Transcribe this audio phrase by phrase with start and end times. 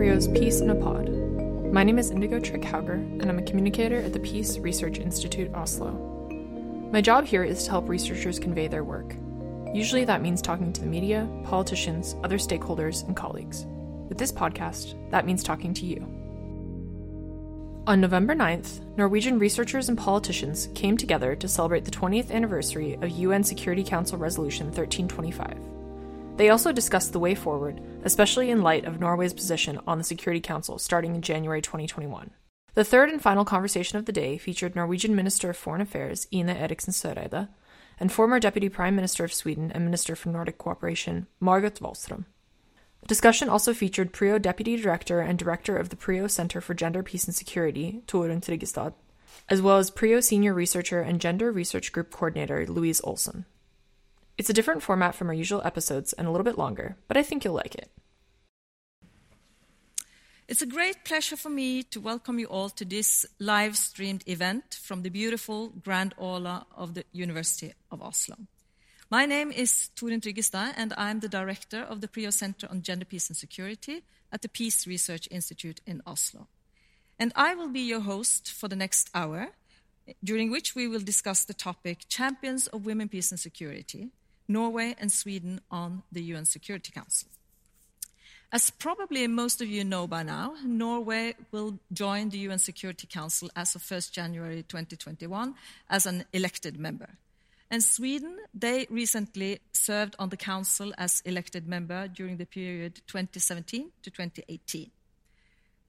[0.00, 1.10] PRIO's Peace in a Pod.
[1.74, 5.52] My name is Indigo Trick Hauger, and I'm a communicator at the Peace Research Institute
[5.52, 5.92] Oslo.
[6.90, 9.14] My job here is to help researchers convey their work.
[9.74, 13.66] Usually that means talking to the media, politicians, other stakeholders, and colleagues.
[14.08, 16.00] With this podcast, that means talking to you.
[17.86, 23.10] On November 9th, Norwegian researchers and politicians came together to celebrate the 20th anniversary of
[23.10, 25.58] UN Security Council Resolution 1325.
[26.40, 30.40] They also discussed the way forward, especially in light of Norway's position on the Security
[30.40, 32.30] Council starting in January 2021.
[32.72, 36.48] The third and final conversation of the day featured Norwegian Minister of Foreign Affairs Ine
[36.48, 37.50] Eriksen Søreide
[37.98, 42.24] and former Deputy Prime Minister of Sweden and Minister for Nordic Cooperation Margot Wallström.
[43.02, 47.02] The discussion also featured PRIO Deputy Director and Director of the PRIO Center for Gender,
[47.02, 48.94] Peace and Security, Torunn Tryggestad,
[49.50, 53.44] as well as PRIO Senior Researcher and Gender Research Group Coordinator Louise Olsson.
[54.40, 57.22] It's a different format from our usual episodes and a little bit longer, but I
[57.22, 57.90] think you'll like it.
[60.48, 64.78] It's a great pleasure for me to welcome you all to this live streamed event
[64.82, 68.36] from the beautiful Grand Aula of the University of Oslo.
[69.10, 73.04] My name is Torunn Tryggestad, and I'm the director of the PRIO Center on Gender,
[73.04, 76.48] Peace and Security at the Peace Research Institute in Oslo.
[77.18, 79.48] And I will be your host for the next hour,
[80.24, 84.08] during which we will discuss the topic Champions of Women, Peace and Security,
[84.50, 87.28] Norway and Sweden on the UN Security Council.
[88.52, 93.48] As probably most of you know by now, Norway will join the UN Security Council
[93.54, 95.54] as of 1st January 2021
[95.88, 97.10] as an elected member.
[97.70, 103.92] And Sweden, they recently served on the council as elected member during the period 2017
[104.02, 104.90] to 2018.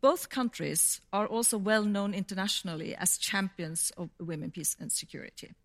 [0.01, 5.55] Both countries are also well known internationally as champions of women, peace, and security.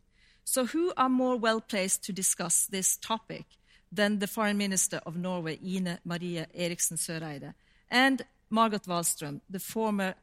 [0.48, 3.44] So, who are more well placed to discuss this topic
[3.90, 7.54] than the Foreign Minister of Norway, Ine Marie Eriksen Søreide,
[7.90, 10.14] and Margot Wallström, the former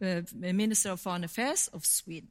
[0.00, 2.28] uh, Minister of Foreign Affairs of Sweden?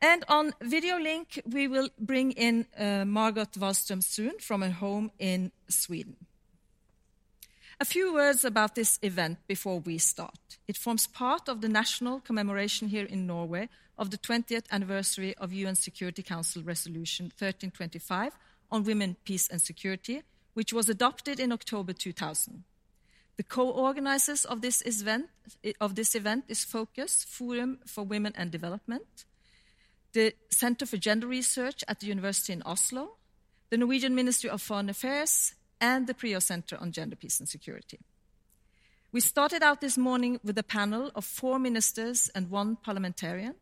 [0.00, 5.10] And on video link, we will bring in uh, Margot Wallström soon from her home
[5.18, 6.16] in Sweden.
[7.78, 10.58] A few words about this event before we start.
[10.66, 13.68] It forms part of the national commemoration here in Norway
[13.98, 18.32] of the 20th anniversary of UN Security Council Resolution 1325
[18.70, 20.22] on women, peace, and security,
[20.54, 22.64] which was adopted in October 2000.
[23.36, 25.26] The co-organizers of this event,
[25.80, 29.24] of this event is Focus, Forum for Women and Development,
[30.12, 33.16] the Center for Gender Research at the University in Oslo,
[33.70, 37.98] the Norwegian Ministry of Foreign Affairs, and the PRIO Center on Gender, Peace and Security.
[39.10, 43.54] We started out this morning with a panel of four ministers and one parliamentarian,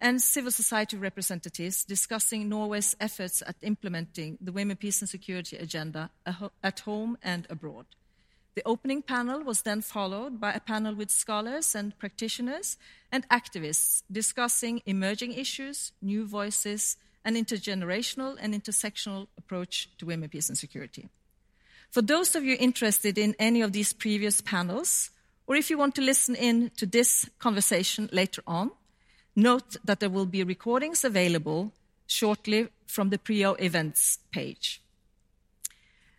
[0.00, 6.10] and civil society representatives discussing Norway's efforts at implementing the Women, Peace and Security agenda
[6.62, 7.86] at home and abroad.
[8.54, 12.78] The opening panel was then followed by a panel with scholars and practitioners
[13.12, 20.48] and activists discussing emerging issues, new voices, an intergenerational and intersectional approach to women, peace,
[20.48, 21.08] and security.
[21.90, 25.10] For those of you interested in any of these previous panels,
[25.46, 28.70] or if you want to listen in to this conversation later on,
[29.36, 31.72] note that there will be recordings available
[32.06, 34.80] shortly from the PRIO events page.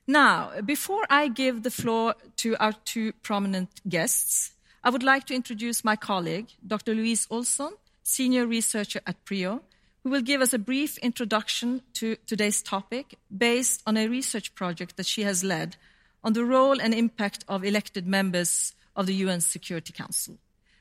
[0.05, 5.35] Now, before I give the floor to our two prominent guests, I would like to
[5.35, 6.95] introduce my colleague, Dr.
[6.95, 7.73] Louise Olsson,
[8.03, 9.61] senior researcher at PRIO,
[10.03, 14.95] who will give us a brief introduction to today's topic based on a research project
[14.95, 15.75] that she has led
[16.23, 20.37] on the role and impact of elected members of the UN Security Council.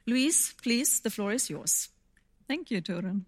[0.06, 1.88] Louise, please, the floor is yours.
[2.49, 3.25] Thank you, Torunn.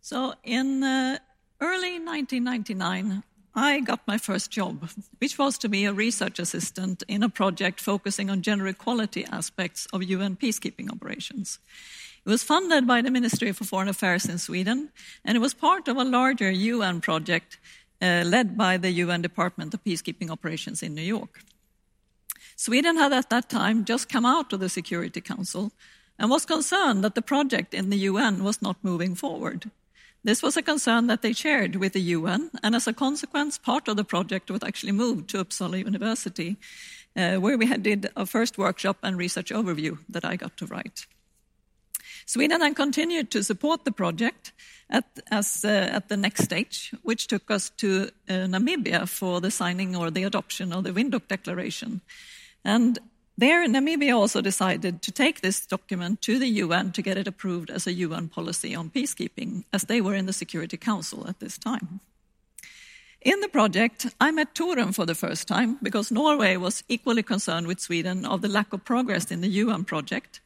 [0.00, 1.18] So, in uh,
[1.60, 3.22] early 1999,
[3.54, 7.80] I got my first job, which was to be a research assistant in a project
[7.80, 11.58] focusing on gender equality aspects of UN peacekeeping operations.
[12.26, 14.90] It was funded by the Ministry for Foreign Affairs in Sweden,
[15.24, 17.58] and it was part of a larger UN project
[18.02, 21.40] uh, led by the UN Department of Peacekeeping Operations in New York.
[22.56, 25.72] Sweden had at that time just come out of the Security Council
[26.18, 29.70] and was concerned that the project in the UN was not moving forward.
[30.24, 33.86] This was a concern that they shared with the UN, and as a consequence, part
[33.86, 36.56] of the project was actually moved to Uppsala University,
[37.16, 41.06] uh, where we did a first workshop and research overview that I got to write.
[42.26, 44.52] Sweden then continued to support the project
[44.90, 49.50] at, as, uh, at the next stage, which took us to uh, Namibia for the
[49.50, 52.00] signing or the adoption of the Windhoek Declaration.
[52.64, 52.98] And
[53.38, 57.70] there, Namibia also decided to take this document to the UN to get it approved
[57.70, 61.58] as a UN policy on peacekeeping, as they were in the Security Council at this
[61.58, 62.00] time.
[63.20, 67.66] In the project, I met Torunn for the first time because Norway was equally concerned
[67.66, 70.40] with Sweden of the lack of progress in the UN project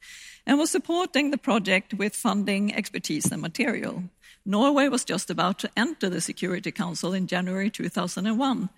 [0.47, 4.05] and was supporting the project with funding, expertise, and material.
[4.47, 8.71] Norway was just about to enter the Security Council in January 2001,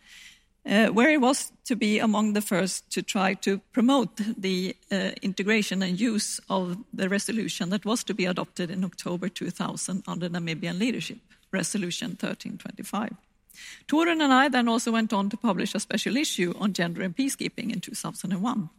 [0.64, 5.10] uh, where it was to be among the first to try to promote the uh,
[5.22, 10.28] integration and use of the resolution that was to be adopted in October 2000 under
[10.28, 11.18] Namibian leadership,
[11.52, 13.14] Resolution 1325.
[13.86, 17.16] Torunn and I then also went on to publish a special issue on gender and
[17.16, 18.70] peacekeeping in 2001.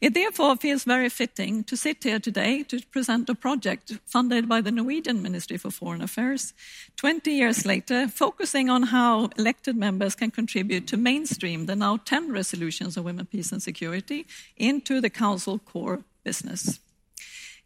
[0.00, 4.60] It therefore feels very fitting to sit here today to present a project funded by
[4.60, 6.54] the Norwegian Ministry for Foreign Affairs
[6.96, 12.32] 20 years later, focusing on how elected members can contribute to mainstream the now 10
[12.32, 14.26] resolutions on women, peace, and security
[14.56, 16.80] into the Council core business.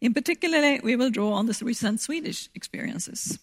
[0.01, 3.39] In particular, we will draw on the recent Swedish experiences.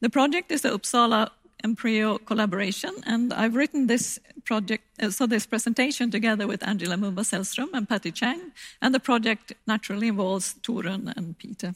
[0.00, 1.30] The project is the Uppsala
[1.76, 7.24] PRIO collaboration, and I've written this project, uh, so this presentation together with Angela Muvumba
[7.24, 8.52] Sellström and Patty Chang,
[8.82, 11.74] and the project naturally involves Torunn and Peter.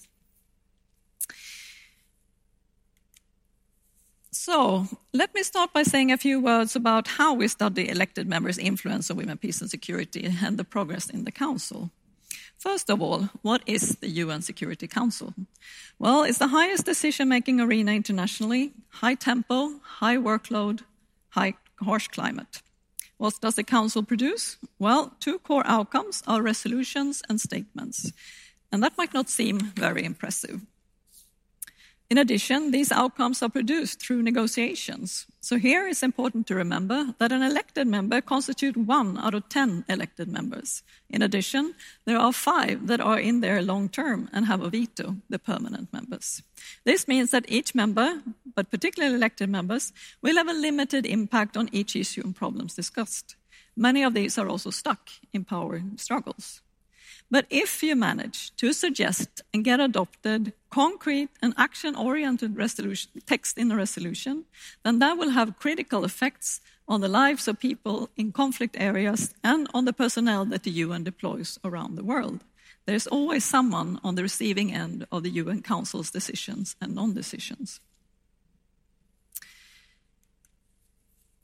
[4.30, 8.58] So, let me start by saying a few words about how we study elected members'
[8.58, 11.90] influence on women, peace, and security and the progress in the Council.
[12.58, 15.34] First of all, what is the UN Security Council?
[15.98, 20.80] Well, it's the highest decision making arena internationally, high tempo, high workload,
[21.30, 22.62] high harsh climate.
[23.18, 24.56] What does the Council produce?
[24.78, 28.12] Well, two core outcomes are resolutions and statements.
[28.72, 30.60] And that might not seem very impressive.
[32.10, 35.26] In addition, these outcomes are produced through negotiations.
[35.40, 39.86] So here it's important to remember that an elected member constitutes one out of 10
[39.88, 40.82] elected members.
[41.08, 41.74] In addition,
[42.04, 45.92] there are five that are in there long term and have a veto, the permanent
[45.92, 46.42] members.
[46.84, 48.20] This means that each member,
[48.54, 53.36] but particularly elected members, will have a limited impact on each issue and problems discussed.
[53.76, 56.60] Many of these are also stuck in power struggles.
[57.30, 62.56] But if you manage to suggest and get adopted concrete and action oriented
[63.26, 64.44] text in a resolution,
[64.84, 69.68] then that will have critical effects on the lives of people in conflict areas and
[69.72, 72.44] on the personnel that the UN deploys around the world.
[72.86, 77.80] There's always someone on the receiving end of the UN Council's decisions and non decisions.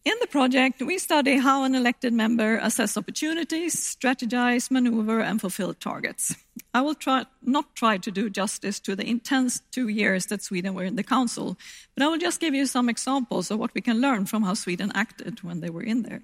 [0.02, 5.74] In the project, we study how an elected member assess opportunities, strategize, maneuver, and fulfill
[5.74, 6.34] targets.
[6.72, 10.72] I will try, not try to do justice to the intense two years that Sweden
[10.72, 11.58] were in the Council,
[11.94, 14.54] but I will just give you some examples of what we can learn from how
[14.54, 16.22] Sweden acted when they were in there.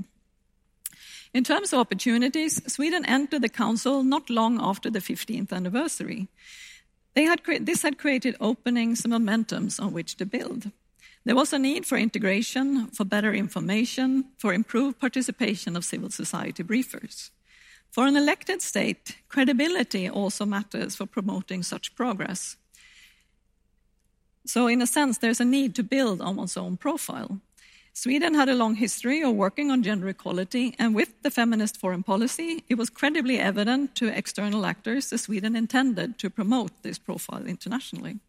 [1.35, 6.29] In terms of opportunities, Sweden entered the Council not long after the 15th anniversary.
[7.15, 10.71] Had this had created openings and momentums on which to build.
[11.27, 16.63] There was a need for integration, for better information, for improved participation of civil society
[16.63, 17.31] briefers.
[17.91, 22.57] For an elected state, credibility also matters for promoting such progress.
[24.45, 27.41] So, in a sense, there's a need to build on one's own profile.
[27.93, 32.05] Sweden had a long history of working on gender equality, and with the feminist foreign
[32.05, 37.47] policy, it was credibly evident to external actors that Sweden intended to promote this profile
[37.47, 38.21] internationally.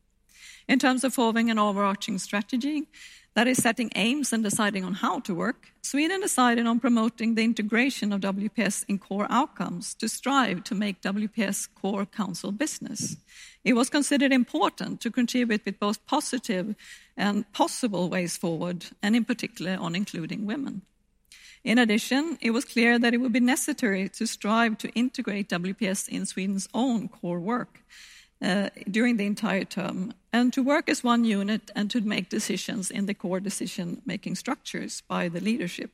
[0.67, 2.87] In terms of forming an overarching strategy,
[3.35, 7.43] that is setting aims and deciding on how to work, Sweden decided on promoting the
[7.43, 13.15] integration of WPS in core outcomes to strive to make WPS core council business.
[13.63, 16.75] It was considered important to contribute with both positive
[17.15, 20.81] and possible ways forward, and in particular on including women.
[21.63, 26.09] In addition, it was clear that it would be necessary to strive to integrate WPS
[26.09, 27.83] in Sweden's own core work
[28.41, 32.91] uh, during the entire term, and to work as one unit and to make decisions
[32.91, 35.91] in the core decision making structures by the leadership,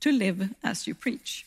[0.00, 1.46] to live as you preach.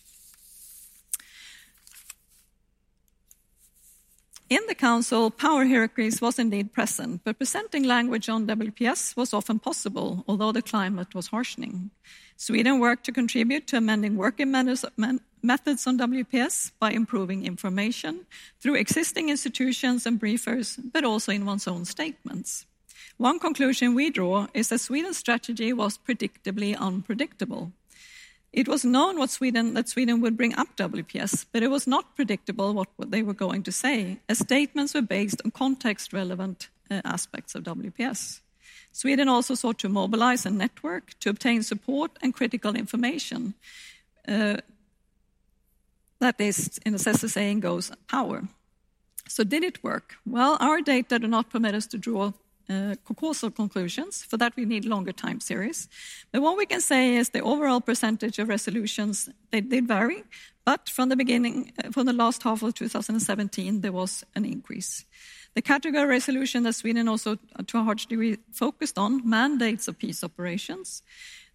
[4.49, 9.57] In the Council, power hierarchies was indeed present, but presenting language on WPS was often
[9.57, 11.89] possible, although the climate was harshening.
[12.37, 14.51] Sweden worked to contribute to amending working
[15.43, 18.25] methods on WPS by improving information
[18.61, 22.65] through existing institutions and briefers, but also in one's own statements.
[23.17, 27.71] One conclusion we draw is that Sweden's strategy was predictably unpredictable.
[28.51, 32.73] It was known Sweden, that Sweden would bring up WPS, but it was not predictable
[32.73, 37.55] what they were going to say, as statements were based on context relevant uh, aspects
[37.55, 38.41] of WPS.
[38.91, 43.55] Sweden also sought to mobilize a network to obtain support and critical information.
[44.27, 44.57] Uh,
[46.23, 48.43] that is, in as the saying goes, power.
[49.27, 50.15] So, did it work?
[50.25, 52.31] Well, our data do not permit us to draw
[52.69, 54.23] uh, causal conclusions.
[54.23, 55.87] For that, we need longer time series.
[56.31, 60.23] But what we can say is the overall percentage of resolutions, they did vary,
[60.65, 65.05] but from the beginning, uh, from the last half of 2017, there was an increase.
[65.55, 69.97] The category resolution that Sweden also, uh, to a large degree, focused on mandates of
[69.99, 71.03] peace operations.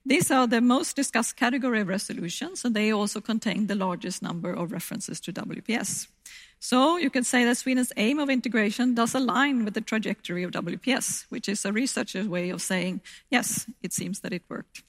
[0.08, 4.50] These are the most discussed category of resolutions, and they also contain the largest number
[4.50, 6.08] of references to WPS.
[6.58, 10.52] So you can say that Sweden's aim of integration does align with the trajectory of
[10.52, 14.82] WPS, which is a researcher's way of saying, yes, it seems that it worked.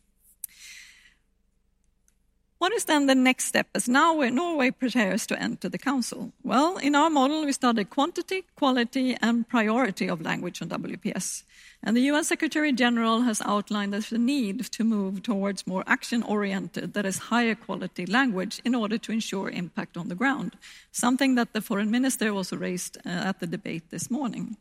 [2.60, 6.34] What is then the next step as now Norway prepares to enter the Council?
[6.44, 11.44] Well, in our model, we studied quantity, quality, and priority of language on WPS.
[11.82, 16.96] And the UN Secretary General has outlined the need to move towards more action oriented,
[16.96, 20.58] that is, higher quality language in order to ensure impact on the ground,
[20.92, 24.58] something that the foreign minister also raised uh, at the debate this morning.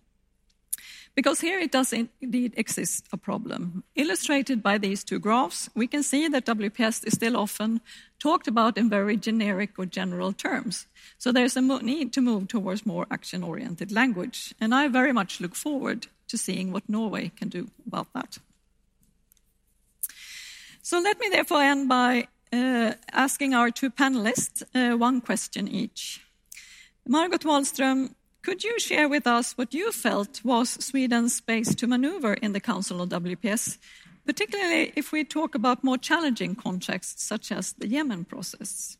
[1.15, 3.85] Because here it does indeed exist a problem.
[3.95, 7.81] Illustrated by these two graphs, we can see that WPS is still often
[8.19, 10.87] talked about in very generic or general terms.
[11.19, 14.55] So there's a need to move towards more action oriented language.
[14.61, 18.39] And I very much look forward to seeing what Norway can do about that.
[20.83, 26.21] So let me therefore end by uh, asking our two panelists uh, one question each.
[27.07, 32.35] Margot Wallström could you share with us what you felt was Sweden's space to maneuver
[32.35, 33.79] in the Council of WPS,
[34.25, 38.97] particularly if we talk about more challenging contexts such as the Yemen process?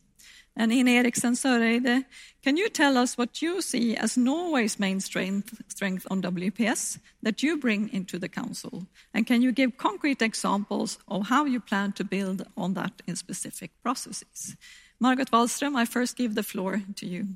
[0.57, 2.05] And Ine Eriksen Søreide,
[2.43, 7.45] can you tell us what you see as Norway's main strength, strength on WPS that
[7.45, 8.89] you bring into the Council?
[9.15, 13.15] And can you give concrete examples of how you plan to build on that in
[13.15, 14.57] specific processes?
[14.99, 17.29] Margot Wallström, I first give the floor to you.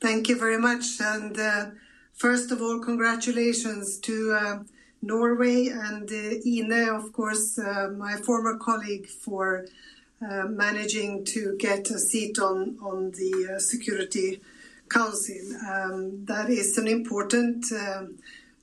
[0.00, 0.98] Thank you very much.
[0.98, 1.66] And uh,
[2.14, 4.58] first of all, congratulations to uh,
[5.02, 9.66] Norway and uh, Ine, of course, uh, my former colleague, for
[10.22, 14.40] uh, managing to get a seat on, on the uh, Security
[14.88, 15.36] Council.
[15.68, 17.66] Um, that is an important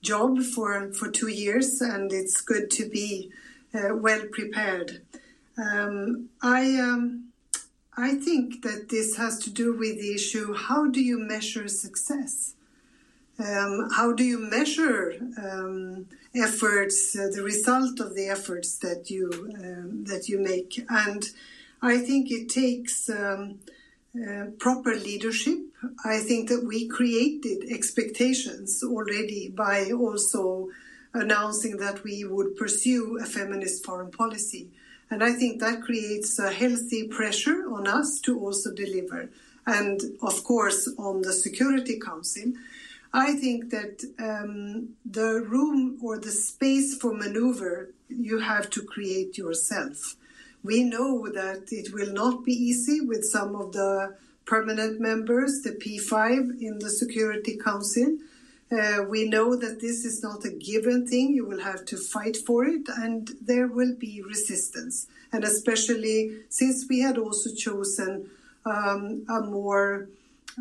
[0.02, 3.32] job for, for two years, and it's good to be
[3.74, 5.02] well prepared.
[5.58, 7.27] Um, I um,
[8.00, 12.54] I think that this has to do with the issue how do you measure success?
[13.40, 19.32] Um, how do you measure um, efforts, uh, the result of the efforts that you
[19.56, 20.86] um, that you make?
[20.90, 21.24] And
[21.82, 23.60] I think it takes um,
[24.16, 25.60] uh, proper leadership.
[26.06, 30.70] I think that we created expectations already by also
[31.14, 34.70] announcing that we would pursue a feminist foreign policy.
[35.10, 39.30] And I think that creates a healthy pressure on us to also deliver.
[39.66, 42.54] And of course, on the Security Council,
[43.14, 49.38] I think that um, the room or the space for maneuver you have to create
[49.38, 50.16] yourself.
[50.64, 55.72] We know that it will not be easy with some of the permanent members, the
[55.72, 58.18] P5 in the Security Council.
[58.70, 61.34] Uh, we know that this is not a given thing.
[61.34, 65.08] You will have to fight for it, and there will be resistance.
[65.32, 68.30] And especially since we had also chosen
[68.66, 70.10] um, a more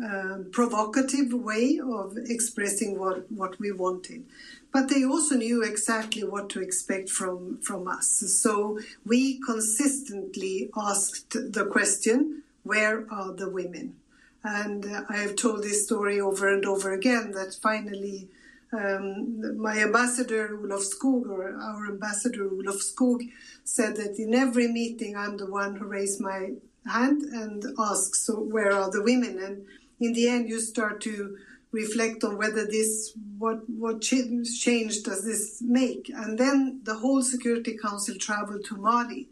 [0.03, 4.25] um, provocative way of expressing what, what we wanted.
[4.71, 8.07] But they also knew exactly what to expect from, from us.
[8.07, 13.95] So we consistently asked the question where are the women?
[14.43, 18.29] And uh, I have told this story over and over again that finally
[18.73, 23.29] um, my ambassador Olof Skog, or our ambassador Olof Skog,
[23.63, 26.51] said that in every meeting I'm the one who raised my
[26.85, 29.39] hand and asks, so where are the women?
[29.39, 29.65] And
[29.99, 31.37] in the end, you start to
[31.71, 37.77] reflect on whether this what what change does this make and then the whole security
[37.77, 39.27] council traveled to mali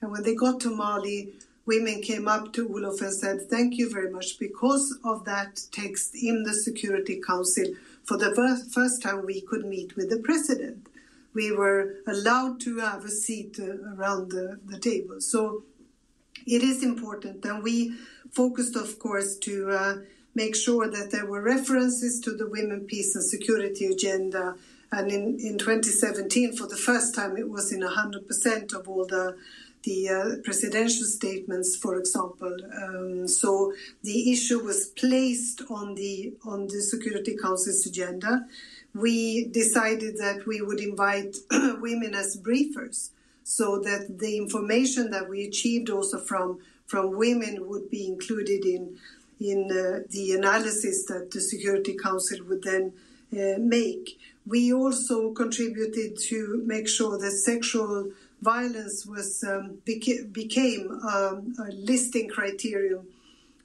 [0.00, 1.32] and when they got to mali
[1.70, 4.38] women came up to Olof and said, Thank you very much.
[4.40, 7.66] Because of that text in the Security Council,
[8.02, 8.32] for the
[8.74, 10.88] first time we could meet with the president.
[11.32, 15.20] We were allowed to have a seat uh, around the, the table.
[15.20, 15.62] So
[16.44, 17.44] it is important.
[17.44, 17.94] And we
[18.32, 19.94] focused, of course, to uh,
[20.34, 24.56] make sure that there were references to the Women, Peace and Security agenda.
[24.90, 29.36] And in, in 2017, for the first time, it was in 100% of all the
[29.82, 32.54] the uh, presidential statements, for example.
[32.82, 33.72] Um, so
[34.02, 38.46] the issue was placed on the on the Security Council's agenda.
[38.94, 43.10] We decided that we would invite women as briefers,
[43.44, 48.98] so that the information that we achieved also from from women would be included in
[49.40, 52.92] in uh, the analysis that the Security Council would then
[53.32, 54.18] uh, make.
[54.46, 58.10] We also contributed to make sure that sexual
[58.40, 63.06] violence was um, beca- became um, a listing criterion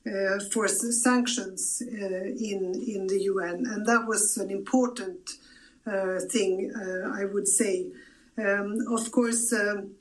[0.08, 5.32] uh, for sanctions uh, in in the UN, and that was an important
[5.88, 7.88] uh, thing, uh, I would say.
[8.38, 9.96] Um, of course, um,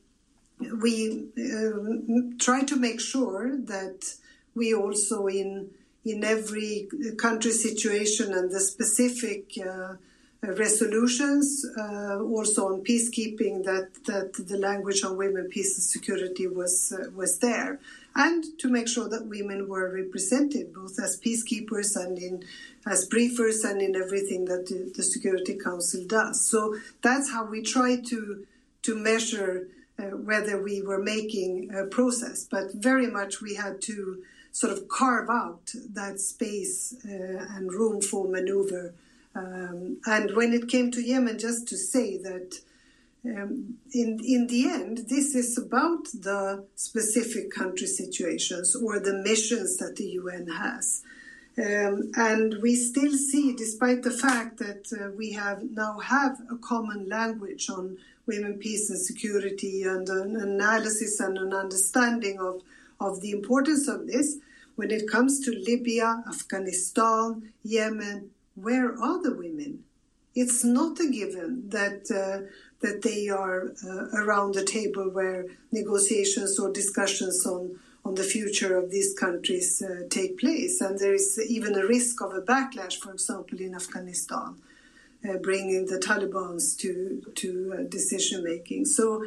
[0.83, 4.15] we um, try to make sure that
[4.55, 5.71] we also in
[6.05, 9.95] in every country situation and the specific uh,
[10.53, 16.93] resolutions, uh, also on peacekeeping, that, that the language on women, peace and security was
[16.93, 17.81] uh, was there,
[18.15, 22.45] and to make sure that women were represented both as peacekeepers and in
[22.87, 26.45] as briefers and in everything that the, the Security Council does.
[26.45, 28.47] So that's how we try to
[28.83, 34.23] to measure uh, whether we were making a process, but very much we had to
[34.53, 38.93] sort of carve out that space uh, and room for maneuver.
[39.35, 42.61] Um, and when it came to Yemen, just to say that
[43.25, 49.79] um, in in the end, this is about the specific country situations or the missions
[49.79, 51.03] that the UN has.
[51.57, 56.57] Um, and we still see, despite the fact that uh, we have now have a
[56.57, 62.63] common language on women, peace and security, and an analysis and an understanding of,
[63.01, 64.39] of the importance of this,
[64.75, 69.85] when it comes to Libya, Afghanistan, Yemen, where are the women?
[70.35, 76.59] It's not a given that uh, that they are uh, around the table where negotiations
[76.59, 80.81] or discussions on on the future of these countries uh, take place.
[80.81, 84.57] And there is even a risk of a backlash, for example, in Afghanistan,
[85.27, 88.87] uh, bringing the Taliban's to to uh, decision making.
[88.87, 89.25] So.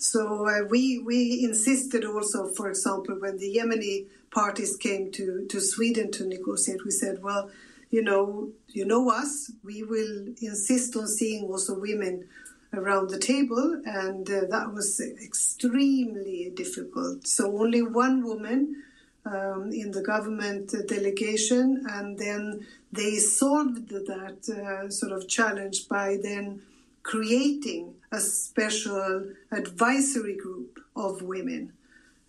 [0.00, 5.60] So uh, we we insisted also, for example, when the Yemeni parties came to, to
[5.60, 7.50] Sweden to negotiate, we said, well,
[7.90, 12.28] you know, you know us, we will insist on seeing also women
[12.74, 17.26] around the table, and uh, that was extremely difficult.
[17.26, 18.82] So only one woman
[19.24, 26.18] um, in the government delegation, and then they solved that uh, sort of challenge by
[26.22, 26.62] then
[27.02, 31.72] creating a special advisory group of women.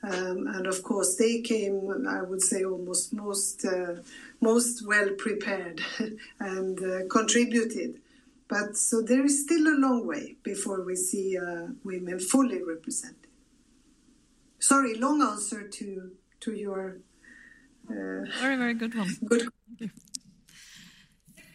[0.02, 3.96] Um, and of course, they came, I would say, almost most, uh,
[4.42, 5.82] most well prepared
[6.40, 8.02] and uh, contributed.
[8.48, 13.28] But so there is still a long way before we see uh, women fully represented.
[14.60, 16.98] Sorry, long answer to to your
[17.90, 19.10] uh, very very good one.
[19.26, 19.42] Good.
[19.68, 19.90] Thank you.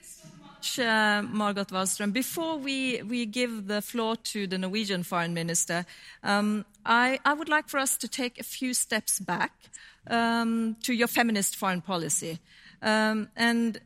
[0.02, 2.12] So much uh, Margot Wallström.
[2.12, 5.86] Before we, we give the floor to the Norwegian Foreign Minister,
[6.22, 9.52] um, I, I, would like for us to take a few steps back
[10.08, 12.38] um, to your feminist foreign policy.
[12.84, 13.80] Um, and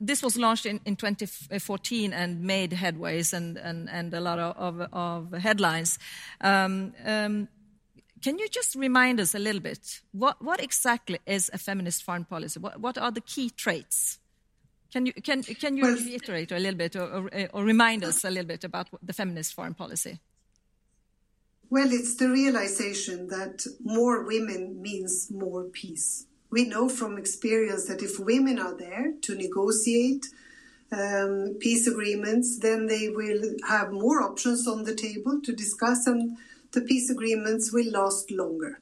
[0.00, 4.80] this was launched in, in 2014 and made headways and, and, and a lot of,
[4.80, 5.98] of, of headlines.
[6.40, 7.48] Um, um,
[8.22, 12.24] can you just remind us a little bit what, what exactly is a feminist foreign
[12.24, 12.60] policy?
[12.60, 14.18] What, what are the key traits?
[14.92, 18.24] Can you, can, can you well, reiterate a little bit or, or, or, remind us
[18.24, 20.18] a little bit about the feminist foreign policy?
[21.68, 28.02] Well, it's the realization that more women means more peace we know from experience that
[28.02, 30.26] if women are there to negotiate
[30.90, 36.38] um, peace agreements, then they will have more options on the table to discuss, and
[36.72, 38.80] the peace agreements will last longer.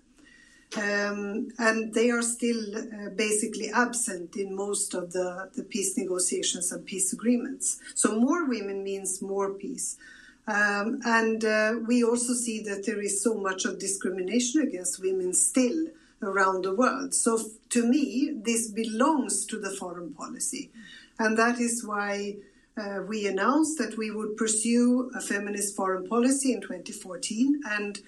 [0.76, 6.70] Um, and they are still uh, basically absent in most of the, the peace negotiations
[6.72, 7.80] and peace agreements.
[7.94, 9.96] So, more women means more peace.
[10.48, 15.32] Um, and uh, we also see that there is so much of discrimination against women
[15.32, 15.86] still
[16.26, 17.14] around the world.
[17.14, 20.70] So to me, this belongs to the foreign policy.
[21.18, 22.36] And that is why
[22.76, 27.62] uh, we announced that we would pursue a feminist foreign policy in 2014.
[27.70, 27.98] And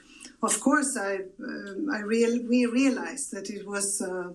[0.43, 4.33] of course, I, um, I real, we realized that it was uh,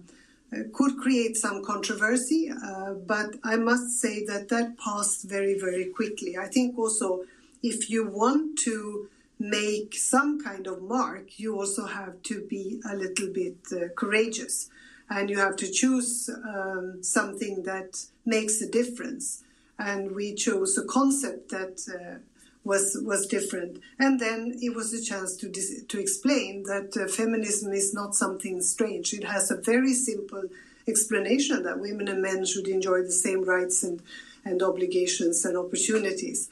[0.53, 5.85] uh, could create some controversy, uh, but I must say that that passed very, very
[5.85, 6.37] quickly.
[6.37, 7.23] I think also
[7.61, 9.09] if you want to
[9.43, 14.69] make some kind of mark, you also have to be a little bit uh, courageous
[15.09, 19.43] and you have to choose um, something that makes a difference.
[19.77, 22.19] And we chose a concept that uh,
[22.63, 27.07] was was different, and then it was a chance to dis- to explain that uh,
[27.11, 29.13] feminism is not something strange.
[29.13, 30.43] It has a very simple
[30.87, 34.01] explanation that women and men should enjoy the same rights and
[34.45, 36.49] and obligations and opportunities.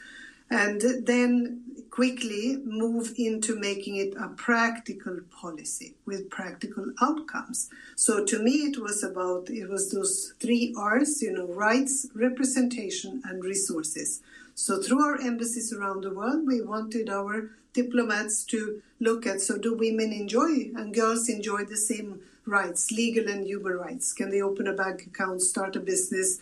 [0.51, 7.69] And then quickly move into making it a practical policy with practical outcomes.
[7.95, 13.21] So to me, it was about, it was those three R's, you know, rights, representation,
[13.25, 14.21] and resources.
[14.55, 19.57] So through our embassies around the world, we wanted our diplomats to look at, so
[19.57, 24.13] do women enjoy and girls enjoy the same rights, legal and human rights?
[24.13, 26.39] Can they open a bank account, start a business,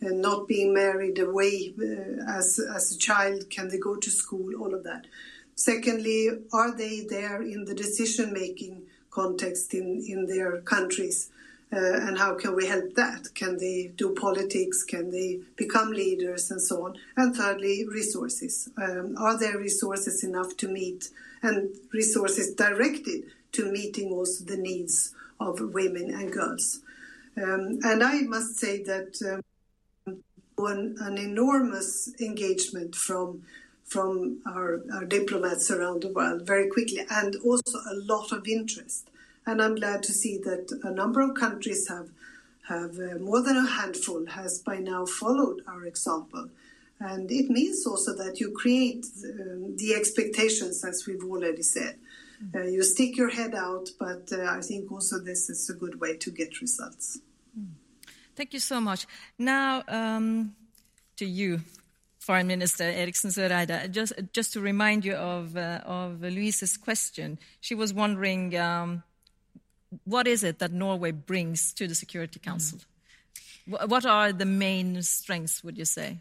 [0.00, 3.50] not being married away uh, as, as a child?
[3.50, 4.54] Can they go to school?
[4.60, 5.06] All of that.
[5.54, 11.30] Secondly, are they there in the decision making context in, in their countries?
[11.72, 13.28] Uh, and how can we help that?
[13.34, 14.82] Can they do politics?
[14.82, 16.96] Can they become leaders and so on?
[17.16, 18.70] And thirdly, resources.
[18.76, 21.10] Um, are there resources enough to meet
[21.42, 26.80] and resources directed to meeting also the needs of women and girls?
[27.36, 29.42] Um, and I must say that um,
[30.66, 33.42] an, an enormous engagement from
[33.84, 39.10] from our, our, diplomats around the world very quickly, and also a lot of interest.
[39.44, 42.10] And I'm glad to see that a number of countries have
[42.68, 46.48] have uh, more than a handful has by now followed our example.
[47.00, 51.96] And it means also that you create um, the expectations, as we've already said.
[52.54, 56.00] Uh, you stick your head out, but uh, I think also this is a good
[56.00, 57.18] way to get results.
[58.40, 58.42] Mm.
[58.42, 59.06] Thank you so much.
[59.38, 60.54] Now, um,
[61.16, 61.60] to you,
[62.18, 67.38] Foreign Minister Eriksen Søreide, just, just to remind you of, uh, of Louise's question.
[67.60, 69.02] She was wondering um,
[70.04, 72.78] what is it that Norway brings to the Security Council?
[73.68, 73.88] Mm.
[73.88, 76.18] What are the main strengths, would you say?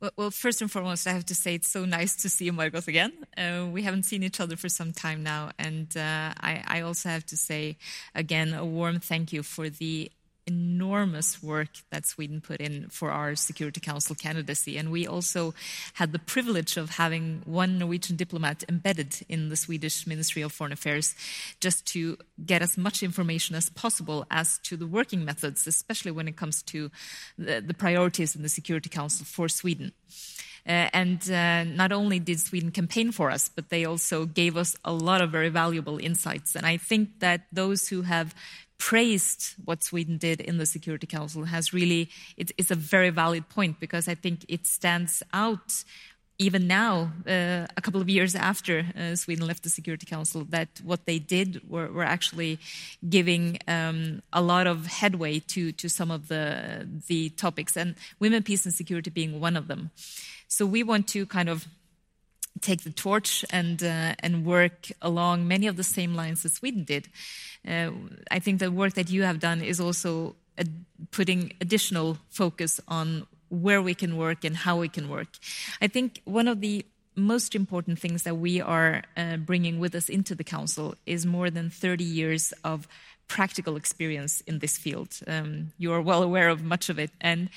[0.00, 2.52] Well, well, first and foremost, I have to say it's so nice to see you,
[2.52, 3.12] Margot again.
[3.36, 7.08] Uh, we haven't seen each other for some time now, and uh, I, I, also
[7.08, 7.76] have to say
[8.14, 10.10] again a warm thank you for the
[10.46, 14.76] enormous work that Sweden put in for our Security Council candidacy.
[14.76, 15.54] And we also
[15.94, 20.72] had the privilege of having one Norwegian diplomat embedded in the Swedish Ministry of Foreign
[20.72, 21.14] Affairs
[21.60, 26.28] just to get as much information as possible as to the working methods, especially when
[26.28, 26.90] it comes to
[27.38, 29.92] the, the priorities in the Security Council for Sweden.
[30.66, 34.74] Uh, and uh, not only did Sweden campaign for us, but they also gave us
[34.82, 36.56] a lot of very valuable insights.
[36.56, 38.34] And I think that those who have
[38.78, 43.48] praised what Sweden did in the Security Council has really, it, it's a very valid
[43.48, 45.84] point because I think it stands out
[46.38, 50.68] even now, uh, a couple of years after uh, Sweden left the Security Council, that
[50.82, 52.58] what they did were, were actually
[53.08, 58.42] giving um, a lot of headway to, to some of the, the topics, and women,
[58.42, 59.90] peace, and security being one of them.
[60.48, 61.68] So we want to kind of
[62.60, 66.84] take the torch and uh, and work along many of the same lines as Sweden
[66.84, 67.08] did.
[67.66, 67.90] Uh,
[68.30, 70.36] I think the work that you have done is also
[71.10, 75.28] putting additional focus on where we can work and how we can work.
[75.80, 76.84] I think one of the
[77.16, 81.50] most important things that we are uh, bringing with us into the council is more
[81.50, 82.88] than 30 years of
[83.28, 85.18] practical experience in this field.
[85.26, 87.48] Um, you are well aware of much of it, and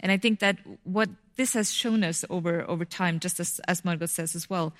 [0.00, 3.84] and I think that what this has shown us over, over time, just as, as
[3.84, 4.72] Margot says as well,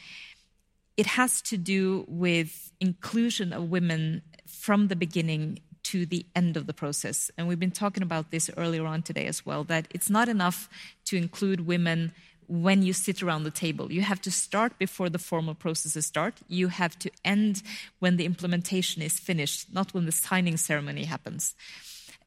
[0.96, 6.66] it has to do with inclusion of women from the beginning to the end of
[6.66, 7.30] the process.
[7.36, 10.68] And we've been talking about this earlier on today as well that it's not enough
[11.04, 12.12] to include women
[12.48, 13.92] when you sit around the table.
[13.92, 16.34] You have to start before the formal processes start.
[16.48, 17.62] You have to end
[17.98, 21.54] when the implementation is finished, not when the signing ceremony happens.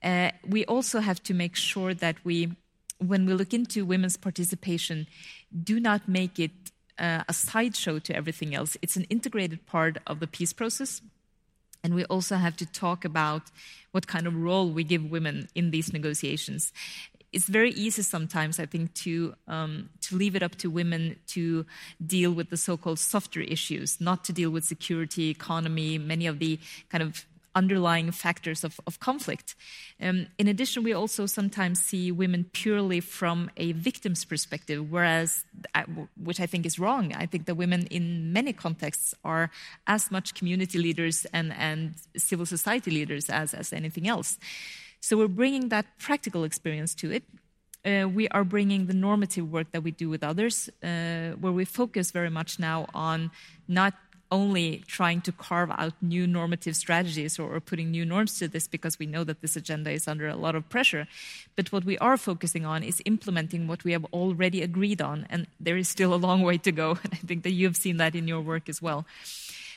[0.04, 2.52] Uh, we also have to make sure that we
[3.00, 5.08] when we look into women's participation,
[5.64, 6.52] do not make it
[7.00, 8.78] uh, a sideshow to everything else.
[8.82, 11.02] It's an integrated part of the peace process.
[11.82, 13.44] And we also have to talk about
[13.92, 16.74] what kind of role we give women in these negotiations.
[17.32, 21.66] It's very easy sometimes, I think, to um, to leave it up to women to
[22.06, 26.60] deal with the so-called softer issues, not to deal with security, economy, many of the
[26.90, 29.56] kind of underlying factors of, of conflict.
[30.02, 35.44] Um, in addition, we also sometimes see women purely from a victim's perspective, whereas,
[35.76, 35.84] uh,
[36.16, 37.14] which I think is wrong.
[37.16, 39.50] I think that women in many contexts are
[39.88, 44.38] as much community leaders and, and civil society leaders as, as anything else.
[45.02, 47.24] So we're bringing that practical experience to it.
[47.86, 51.64] Uh, we are bringing the normative work that we do with others, uh, where we
[51.64, 53.32] focus very much now on
[53.68, 53.94] not
[54.32, 58.68] only trying to carve out new normative strategies or, or, putting new norms to this
[58.68, 61.08] because we know that this agenda is under a lot of pressure.
[61.56, 65.48] But what we are focusing on is implementing what we have already agreed on, and
[65.60, 66.98] there is still a long way to go.
[67.04, 69.06] And I think that you have seen that in your work as well.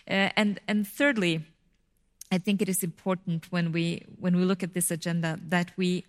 [0.08, 1.42] Uh, and and thirdly,
[2.30, 6.04] I think it is important when we when we look at this agenda that we,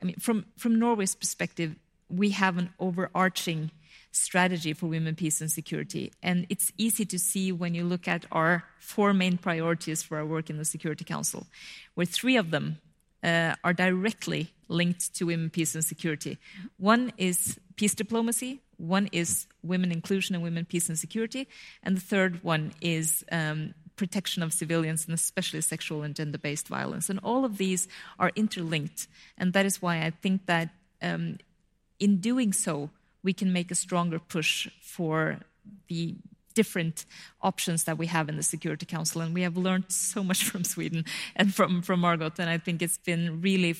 [0.00, 1.74] I mean, from from Norway's perspective,
[2.08, 3.70] we have an overarching
[4.14, 6.12] strategy for women, peace, and security.
[6.22, 10.26] And it's easy to see when you look at our four main priorities for our
[10.26, 11.46] work in the Security Council,
[11.94, 12.78] where three of them
[13.22, 16.38] uh, are directly linked to women, peace, and security.
[16.78, 21.48] One is peace diplomacy, one is women inclusion and women, peace, and security,
[21.82, 26.68] and the third one is um, protection of civilians and especially sexual and gender based
[26.68, 27.08] violence.
[27.08, 29.06] And all of these are interlinked.
[29.38, 30.70] And that is why I think that
[31.02, 31.38] um,
[31.98, 32.90] in doing so,
[33.24, 35.40] we can make a stronger push for
[35.88, 36.14] the
[36.54, 37.04] different
[37.42, 39.20] options that we have in the Security Council.
[39.20, 42.30] And we have learned so much from Sweden and from, from Margot.
[42.38, 43.74] And I think it's been really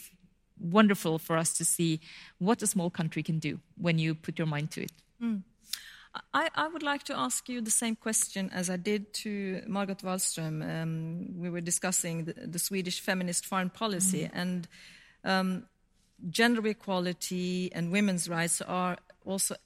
[0.58, 2.00] wonderful for us to see
[2.38, 4.92] what a small country can do when you put your mind to it.
[5.22, 5.42] Mm.
[6.32, 9.94] I, I, would like to ask you the same question as I did to Margot
[9.94, 10.62] Wallström.
[10.62, 14.30] Um, we were discussing the, the, Swedish feminist foreign policy, mm.
[14.32, 14.68] and
[15.24, 15.64] um,
[16.30, 19.56] gender equality and women's rights are also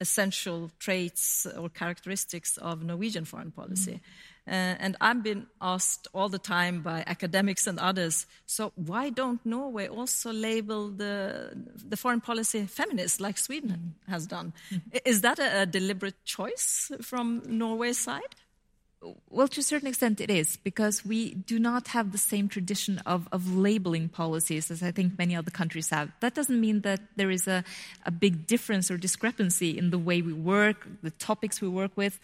[0.00, 3.92] essential traits or characteristics of Norwegian foreign policy.
[3.92, 4.00] Mm.
[4.46, 9.40] Uh, and I've been asked all the time by academics and others, so why don't
[9.46, 11.56] Norway also label the,
[11.88, 14.12] the foreign policy feminist like Sweden mm.
[14.12, 14.52] has done?
[14.70, 15.00] Mm.
[15.06, 18.34] Is that a, a deliberate choice from Norway's side?
[19.28, 22.98] Well, to a certain extent, it is because we do not have the same tradition
[23.04, 26.10] of, of labeling policies as I think many other countries have.
[26.20, 27.64] That doesn't mean that there is a,
[28.06, 32.18] a big difference or discrepancy in the way we work, the topics we work with,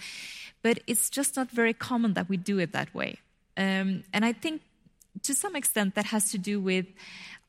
[0.62, 3.18] but it's just not very common that we do it that way.
[3.56, 4.62] Um, and I think
[5.22, 6.86] to some extent that has to do with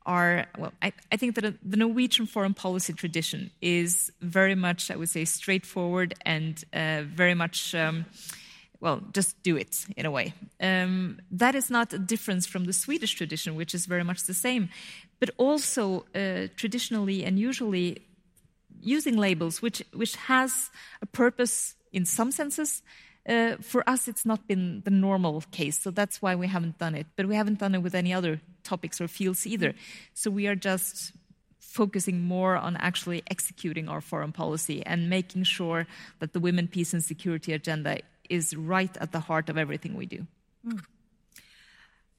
[0.06, 4.96] our well I, I, think that the norwegian foreign policy tradition is very much i
[4.96, 8.06] would say straightforward and uh, very much um,
[8.82, 10.34] well, just do it in a way.
[10.60, 14.34] Um, that is not a difference from the Swedish tradition, which is very much the
[14.34, 14.70] same,
[15.20, 18.02] but also uh, traditionally and usually
[18.82, 22.82] using labels, which which has a purpose in some senses.
[23.30, 26.96] Uh, for us, it's not been the normal case, so that's why we haven't done
[26.96, 27.06] it.
[27.16, 29.76] But we haven't done it with any other topics or fields either.
[30.16, 31.14] So we are just
[31.60, 35.86] focusing more on actually executing our foreign policy and making sure
[36.20, 38.00] that the women, peace, and security agenda
[38.32, 40.26] is right at the heart of everything we do.
[40.66, 40.82] Mm.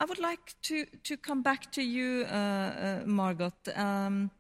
[0.00, 4.30] I would like to, to come back to you, uh, uh, Margot, um,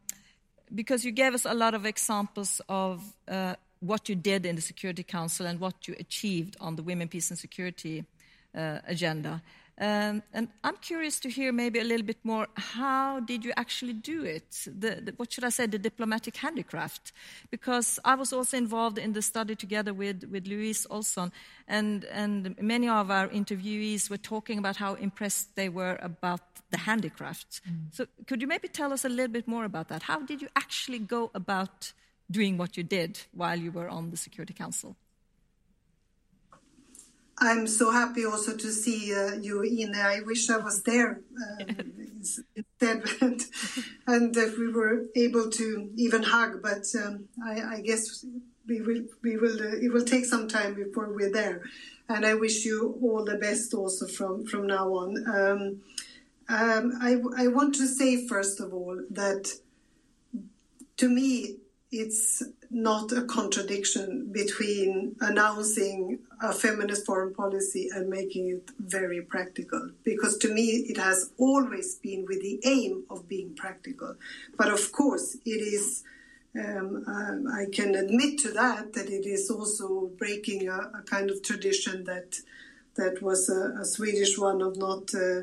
[0.74, 4.62] because you gave us a lot of examples of uh, what you did in the
[4.62, 8.04] Security Council and what you achieved on the Women, Peace and Security
[8.56, 9.42] uh, agenda.
[9.78, 12.46] Um, and I'm curious to hear maybe a little bit more.
[12.54, 14.50] How did you actually do it?
[14.66, 15.66] The, the, what should I say?
[15.66, 17.12] The diplomatic handicraft,
[17.50, 21.32] because I was also involved in the study together with with Louise Olsson,
[21.66, 26.78] and and many of our interviewees were talking about how impressed they were about the
[26.78, 27.62] handicraft.
[27.68, 27.94] Mm.
[27.94, 30.02] So could you maybe tell us a little bit more about that?
[30.02, 31.92] How did you actually go about
[32.30, 34.96] doing what you did while you were on the Security Council?
[37.44, 39.96] I'm so happy also to see uh, you, Ine.
[39.96, 43.02] I wish I was there um, instead,
[44.06, 46.62] and if we were able to even hug.
[46.62, 48.24] But um, I, I, guess
[48.68, 49.02] we will.
[49.22, 49.60] We will.
[49.60, 51.62] Uh, it will take some time before we're there,
[52.08, 55.10] and I wish you all the best also from from now on.
[55.26, 55.80] Um,
[56.48, 59.52] um I, I want to say first of all that
[60.98, 61.56] to me
[61.92, 69.90] it's not a contradiction between announcing a feminist foreign policy and making it very practical.
[70.02, 74.16] Because to me, it has always been with the aim of being practical.
[74.56, 76.02] But of course, it is.
[76.54, 81.30] Um, um, I can admit to that that it is also breaking a, a kind
[81.30, 82.40] of tradition that
[82.96, 85.42] that was a, a Swedish one of not uh,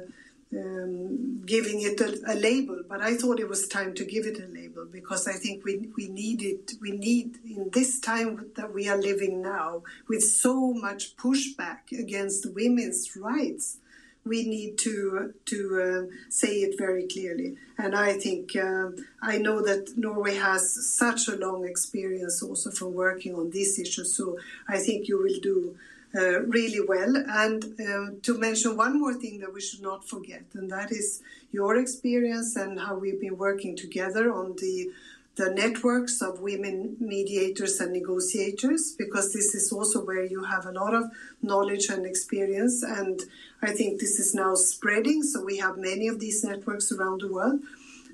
[0.56, 4.40] um, giving it a, a, label, but I thought it was time to give it
[4.40, 6.72] a label because I think we, we need it.
[6.82, 12.52] We need in this time that we are living now with so much pushback against
[12.54, 13.78] women's rights.
[14.26, 18.90] We need to to uh, say it very clearly, and I think uh,
[19.22, 24.16] I know that Norway has such a long experience also from working on these issues.
[24.16, 25.78] So I think you will do
[26.15, 27.15] uh, really well.
[27.28, 31.22] And uh, to mention one more thing that we should not forget, and that is
[31.52, 34.91] your experience and how we've been working together on the
[35.36, 40.72] the networks of women mediators and negotiators, because this is also where you have a
[40.72, 41.06] lot of
[41.41, 42.84] knowledge and experience.
[42.84, 43.22] And
[43.62, 45.24] I think this is now spreading.
[45.24, 47.62] So we have many of these networks around the world.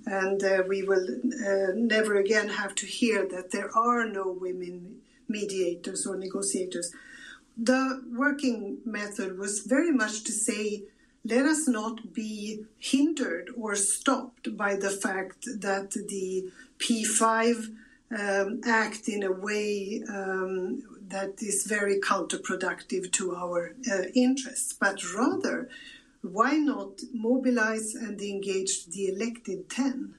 [0.06, 5.02] And uh, we will uh, never again have to hear that there are no women
[5.28, 6.94] mediators or negotiators
[7.58, 10.84] the working method was very much to say,
[11.24, 17.74] let us not be hindered or stopped by the fact that the P5
[18.18, 25.02] um, act in a way um, that is very counterproductive to our uh, interests, but
[25.16, 25.70] rather,
[26.22, 30.16] why not mobilize and engage the elected 10?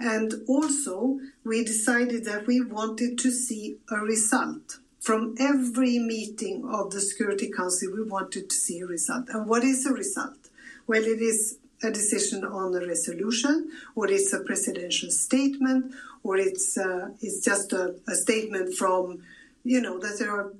[0.00, 4.78] And also, we decided that we wanted to see a result.
[5.08, 9.30] From every meeting of the Security Council, we wanted to see a result.
[9.30, 10.50] And what is a result?
[10.86, 16.76] Well, it is a decision on a resolution, or it's a presidential statement, or it's
[16.76, 19.22] uh, it's just a, a, statement from,
[19.64, 20.52] you know, that there are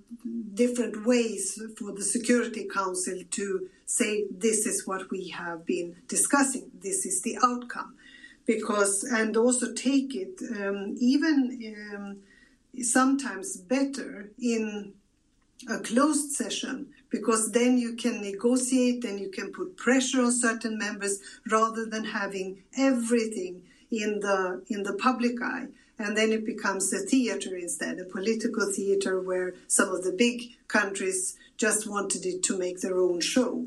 [0.54, 6.70] different ways for the Security Council to say this is what we have been discussing,
[6.80, 7.96] this is the outcome,
[8.46, 11.36] because and also take it um, even
[11.94, 12.16] um,
[12.82, 14.92] sometimes better in
[15.68, 20.78] a closed session because then you can negotiate and you can put pressure on certain
[20.78, 25.66] members rather than having everything in the in the public eye
[25.98, 30.42] and then it becomes a theater instead a political theater where some of the big
[30.68, 33.66] countries just wanted it to make their own show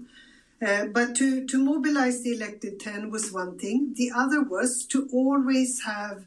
[0.62, 3.94] uh, but to, to mobilize the elected 10 was one thing.
[3.96, 6.26] The other was to always have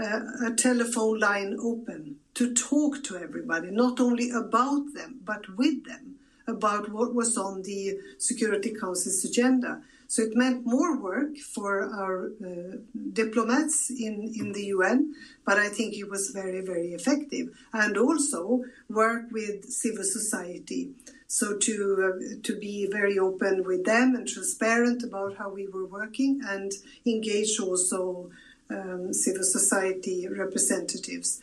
[0.00, 6.16] a telephone line open to talk to everybody, not only about them, but with them
[6.46, 9.82] about what was on the Security Council's agenda.
[10.08, 12.78] So it meant more work for our uh,
[13.12, 15.14] diplomats in, in the UN,
[15.46, 17.50] but I think it was very, very effective.
[17.72, 20.90] And also work with civil society.
[21.28, 25.86] So to, uh, to be very open with them and transparent about how we were
[25.86, 26.72] working and
[27.06, 28.30] engage also
[28.70, 31.40] um, civil society representatives.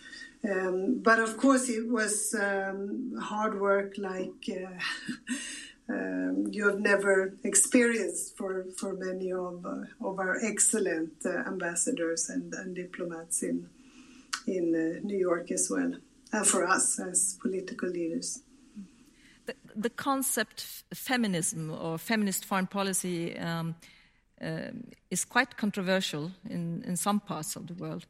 [0.50, 4.80] Um, but of course, it was um, hard work like uh,
[5.90, 12.30] um, you have never experienced for, for many of, uh, of our excellent uh, ambassadors
[12.30, 13.68] and, and, diplomats in,
[14.46, 15.94] in uh, New York as well,
[16.32, 18.44] and for us as political leaders.
[19.48, 23.36] The, the concept feminism or feminist foreign policy
[24.42, 28.06] um, uh, is quite controversial in, in some parts of the world.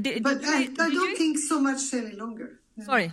[0.00, 1.16] Did, but did, I, I don't you...
[1.16, 2.60] think so much any longer.
[2.84, 3.12] Sorry.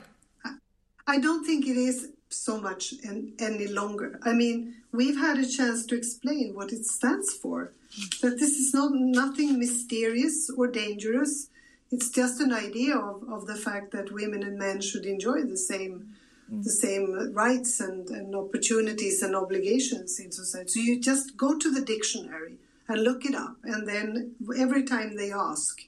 [1.07, 2.93] I, don't think it is so much
[3.39, 4.19] any longer.
[4.23, 7.73] I mean, we've had a chance to explain what it stands for.
[8.21, 11.49] That this is not nothing mysterious or dangerous.
[11.91, 15.57] It's just an idea of, of the fact that women and men should enjoy the
[15.57, 16.15] same.
[16.51, 20.69] The same rights and, and opportunities and obligations in society.
[20.69, 22.55] So you just go to the dictionary
[22.87, 25.79] and look it up, and then every time they ask,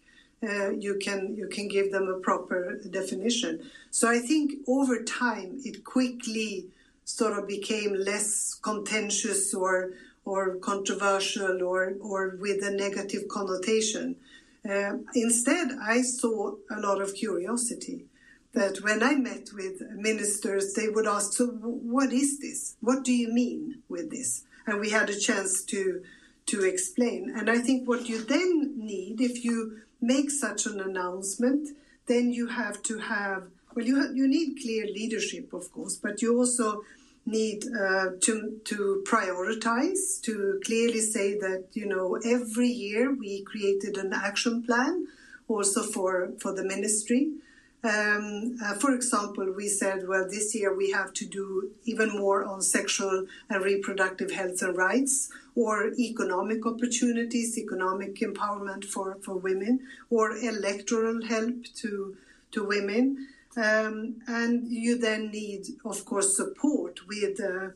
[0.43, 3.69] uh, you can you can give them a proper definition.
[3.91, 6.67] So I think over time it quickly
[7.05, 9.93] sort of became less contentious or
[10.25, 14.15] or controversial or or with a negative connotation.
[14.67, 18.05] Uh, instead, I saw a lot of curiosity.
[18.53, 22.75] That when I met with ministers, they would ask, "So, what is this?
[22.81, 26.01] What do you mean with this?" And we had a chance to
[26.47, 27.31] to explain.
[27.35, 31.69] And I think what you then need, if you make such an announcement,
[32.07, 33.43] then you have to have
[33.75, 36.83] well, you you need clear leadership, of course, but you also
[37.25, 43.97] need uh, to to prioritize, to clearly say that you know every year we created
[43.97, 45.07] an action plan,
[45.47, 47.31] also for for the ministry.
[47.83, 52.43] Um, uh, for example, we said, well, this year we have to do even more
[52.43, 59.79] on sexual and reproductive health and rights, or economic opportunities, economic empowerment for, for women,
[60.11, 62.15] or electoral help to,
[62.51, 63.27] to women.
[63.57, 67.69] Um, and you then need, of course, support with uh,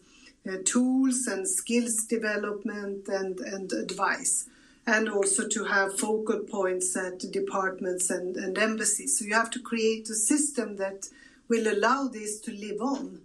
[0.47, 4.47] uh, tools and skills development and, and advice
[4.87, 9.17] and also to have focal points at departments and, and embassies.
[9.17, 11.09] So you have to create a system that
[11.47, 13.21] will allow this to live on.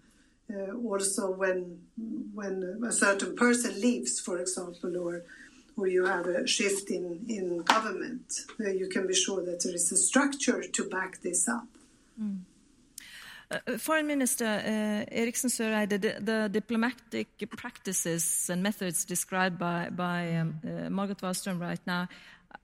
[0.53, 1.79] Uh, also, when
[2.35, 5.23] when a certain person leaves, for example, or
[5.77, 9.75] or you have a shift in in government, uh, you can be sure that there
[9.75, 11.69] is a structure to back this up.
[12.21, 12.41] Mm.
[13.51, 20.37] Uh, Foreign Minister uh, Eriksen Søreide, the, the, diplomatic practices and methods described by, by
[20.37, 22.07] um, uh, Margot Wallström right now,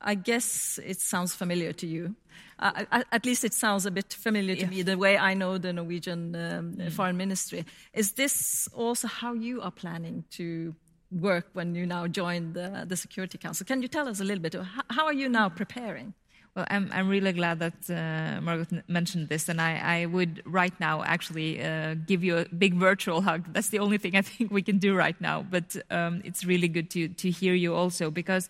[0.01, 2.15] I guess it sounds familiar to you.
[2.59, 4.69] Uh, at least it sounds a bit familiar to yeah.
[4.69, 6.93] me, the way I know the Norwegian um, mm.
[6.93, 7.65] foreign ministry.
[7.93, 10.75] Is this also how you are planning to
[11.11, 13.67] work when you now join the, the Security Council?
[13.67, 14.55] Can you tell us a little bit?
[14.55, 16.15] How, how are you now preparing?
[16.57, 20.73] Well, I'm, I'm really glad that uh, Margot mentioned this, and I, I would right
[20.81, 23.45] now actually uh, give you a big virtual hug.
[23.53, 25.43] That's the only thing I think we can do right now.
[25.43, 28.49] But um, it's really good to to hear you also because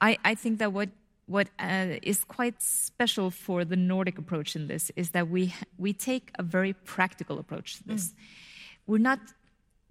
[0.00, 0.90] I, I think that what
[1.26, 5.92] what uh, is quite special for the Nordic approach in this is that we we
[5.92, 8.10] take a very practical approach to this.
[8.10, 8.14] Mm.
[8.86, 9.18] We're not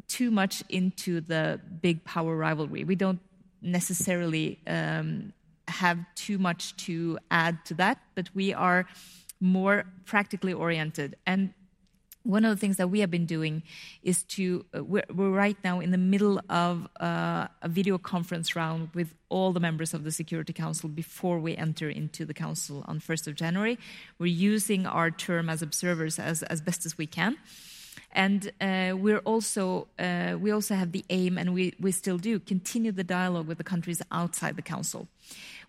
[0.08, 2.86] too much into the big power rivalry.
[2.86, 3.20] We don't
[3.62, 5.34] necessarily um,
[5.68, 8.88] have too much to add to that, but we are
[9.40, 11.16] more practically oriented.
[11.26, 11.54] And
[12.26, 13.62] one of the things that we have been doing
[14.02, 18.56] is to uh, we're, we're, right now in the middle of uh, a video conference
[18.56, 22.84] round with all the members of the security council before we enter into the council
[22.88, 23.78] on 1st of january.
[24.18, 27.38] We're using our term as observers as, as best as we can.
[28.12, 32.40] And uh, we're also uh, we also have the aim and we, we still do
[32.40, 35.08] continue the dialogue with the countries outside the council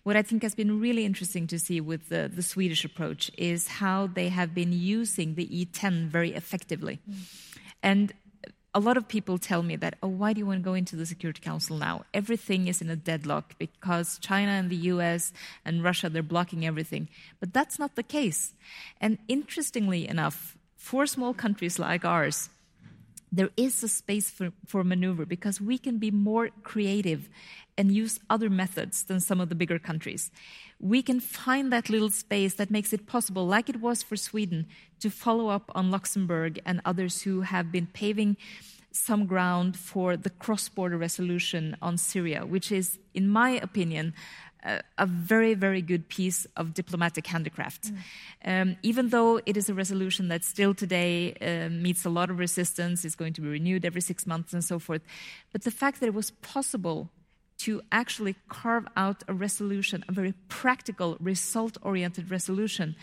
[0.07, 3.67] what I think has been really interesting to see with the, the Swedish approach is
[3.67, 7.01] how they have been using the E10 very effectively.
[7.11, 7.15] Mm.
[7.83, 8.13] And
[8.73, 10.95] a lot of people tell me that, oh, why do you want to go into
[10.95, 12.05] the Security Council now?
[12.13, 15.33] Everything is in a deadlock because China and the US
[15.65, 17.09] and Russia, they're blocking everything.
[17.41, 18.53] But that's not the case.
[19.01, 22.47] And interestingly enough, for small countries like ours,
[23.31, 27.29] there is a space for, for maneuver because we can be more creative
[27.77, 30.31] and use other methods than some of the bigger countries.
[30.79, 34.67] We can find that little space that makes it possible, like it was for Sweden,
[34.99, 38.37] to follow up on Luxembourg and others who have been paving
[38.91, 44.13] some ground for the cross border resolution on Syria, which is, in my opinion,
[44.63, 47.91] a very, very good piece of diplomatic handicraft.
[47.91, 48.61] Mm.
[48.61, 52.39] Um, even though it is a resolution that still today uh, meets a lot of
[52.39, 55.01] resistance, is going to be renewed every six months and so forth.
[55.51, 57.09] But the fact that it was possible
[57.59, 62.95] to actually carve out a resolution, a very practical, result oriented resolution,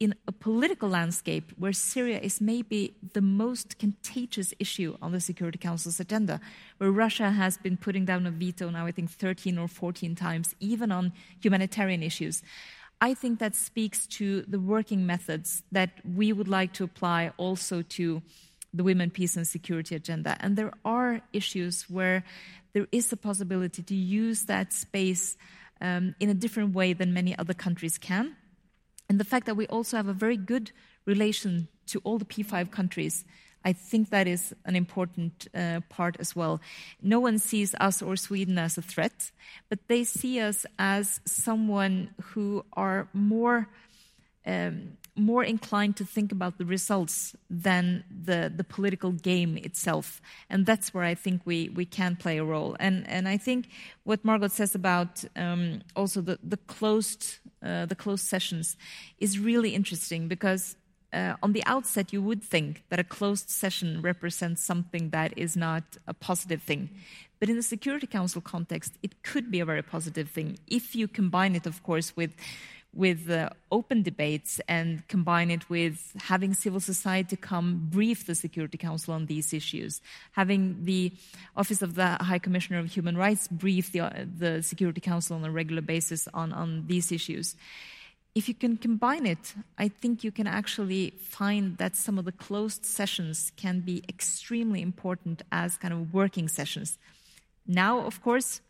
[0.00, 5.58] in a political landscape where Syria is maybe the most contagious issue on the Security
[5.58, 6.40] Council's agenda,
[6.78, 10.54] where Russia has been putting down a veto now, I think 13 or 14 times,
[10.60, 12.42] even on humanitarian issues.
[13.00, 17.82] I think that speaks to the working methods that we would like to apply also
[17.82, 18.22] to
[18.72, 20.36] the women, peace, and security agenda.
[20.40, 22.24] And there are issues where
[22.72, 25.36] there is a possibility to use that space
[25.80, 28.36] um, in a different way than many other countries can.
[29.08, 30.72] And the fact that we also have a very good
[31.06, 33.24] relation to all the P5 countries,
[33.64, 36.60] I think that is an important uh, part as well.
[37.02, 39.30] No one sees us or Sweden as a threat,
[39.68, 43.68] but they see us as someone who are more.
[44.46, 50.20] Um, more inclined to think about the results than the, the political game itself.
[50.48, 52.76] And that's where I think we, we can play a role.
[52.80, 53.68] And, and I think
[54.04, 58.76] what Margot says about um, also the, the, closed, uh, the closed sessions
[59.18, 60.76] is really interesting because
[61.12, 65.56] uh, on the outset, you would think that a closed session represents something that is
[65.56, 66.90] not a positive thing.
[67.40, 71.08] But in the Security Council context, it could be a very positive thing if you
[71.08, 72.34] combine it, of course, with
[72.94, 78.78] with uh, open debates and combine it with having civil society come brief the Security
[78.78, 80.00] Council on these issues,
[80.32, 81.12] having the
[81.56, 85.44] Office of the High Commissioner of Human Rights brief the, uh, the Security Council on
[85.44, 87.56] a regular basis on, on these issues.
[88.34, 92.32] If you can combine it, I think you can actually find that some of the
[92.32, 96.98] closed sessions can be extremely important as kind of working sessions.
[97.66, 98.60] Now, of course,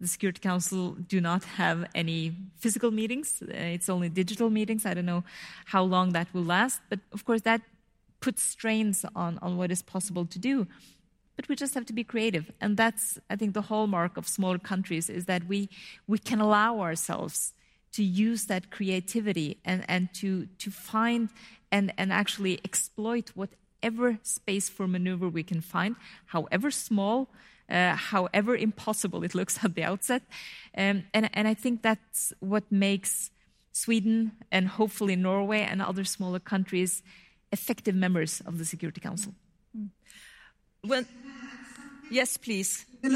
[0.00, 3.42] the Security Council do not have any physical meetings.
[3.42, 4.86] Uh, it's only digital meetings.
[4.86, 5.24] I don't know
[5.66, 6.80] how long that will last.
[6.88, 7.62] But of course, that
[8.20, 10.66] puts strains on, on what is possible to do.
[11.36, 12.50] But we just have to be creative.
[12.60, 15.68] And that's, I think, the hallmark of smaller countries is that we,
[16.06, 17.52] we can allow ourselves
[17.92, 21.28] to use that creativity and, and to, to find
[21.70, 27.28] and, and actually exploit whatever space for maneuver we can find, however small
[27.68, 30.22] uh, however impossible it looks at the outset.
[30.76, 33.30] Um, and, and I think that's what makes
[33.72, 37.02] Sweden and hopefully Norway and other smaller countries
[37.52, 39.34] effective members of the Security Council.
[39.76, 39.90] Mm.
[40.84, 41.04] Well,
[42.10, 42.86] yes, please.
[43.02, 43.10] You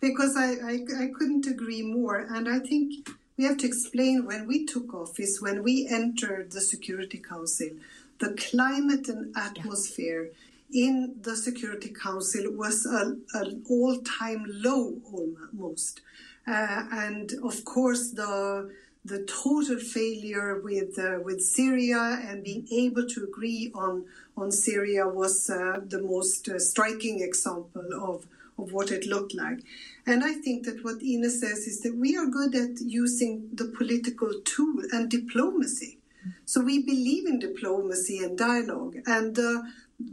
[0.00, 2.18] because I, I, I couldn't agree more.
[2.18, 6.60] And I think we have to explain when we took office, when we entered the
[6.60, 7.70] Security Council,
[8.18, 10.24] the climate and atmosphere.
[10.26, 16.00] Yeah in the Security Council was an all-time low almost.
[16.46, 18.70] Uh, and of course, the
[19.04, 24.04] the total failure with uh, with Syria and being able to agree on
[24.36, 28.26] on Syria was uh, the most uh, striking example of
[28.58, 29.60] of what it looked like.
[30.06, 33.66] And I think that what Ine says is that we are good at using the
[33.66, 35.98] political tool and diplomacy.
[36.44, 38.96] So we believe in diplomacy and dialogue.
[39.06, 39.62] And uh,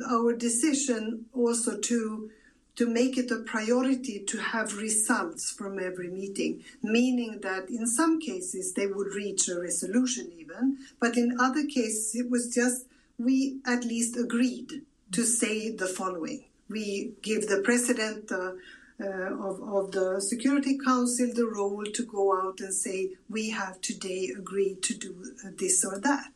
[0.09, 2.29] our decision also to
[2.75, 8.19] to make it a priority to have results from every meeting, meaning that in some
[8.19, 12.87] cases they would reach a resolution even, but in other cases it was just
[13.19, 14.81] we at least agreed
[15.11, 16.45] to say the following.
[16.67, 18.53] We give the president uh,
[18.99, 23.81] uh, of, of the Security Council the role to go out and say, we have
[23.81, 25.15] today agreed to do
[25.57, 26.32] this or that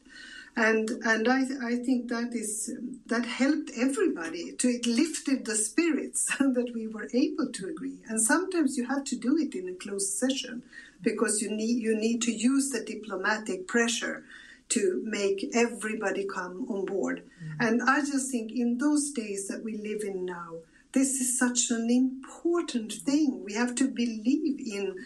[0.58, 6.26] and and I, I think that is that helped everybody to it lifted the spirits
[6.40, 8.00] that we were able to agree.
[8.08, 10.64] And sometimes you have to do it in a closed session
[11.02, 14.24] because you need you need to use the diplomatic pressure
[14.70, 17.22] to make everybody come on board.
[17.22, 17.64] Mm-hmm.
[17.66, 20.56] and I just think in those days that we live in now
[20.94, 23.44] this is such an important thing.
[23.44, 25.06] We have to believe in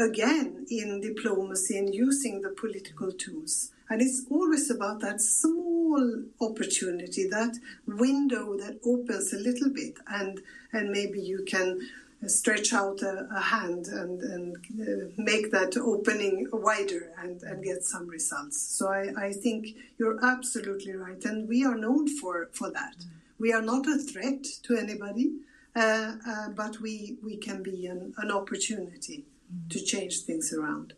[0.00, 7.28] again in diplomacy and using the political tools and it's always about that small opportunity,
[7.28, 10.40] that window that opens a little bit, and
[10.72, 11.80] and maybe you can
[12.26, 17.84] stretch out a, a hand and, and uh, make that opening wider and, and get
[17.84, 18.60] some results.
[18.60, 19.68] So I, I think
[19.98, 22.96] you're absolutely right, and we are known for for that.
[23.38, 25.30] We are not a threat to anybody,
[25.76, 29.24] uh, uh, but we we can be an, an opportunity
[29.70, 30.94] to change things around.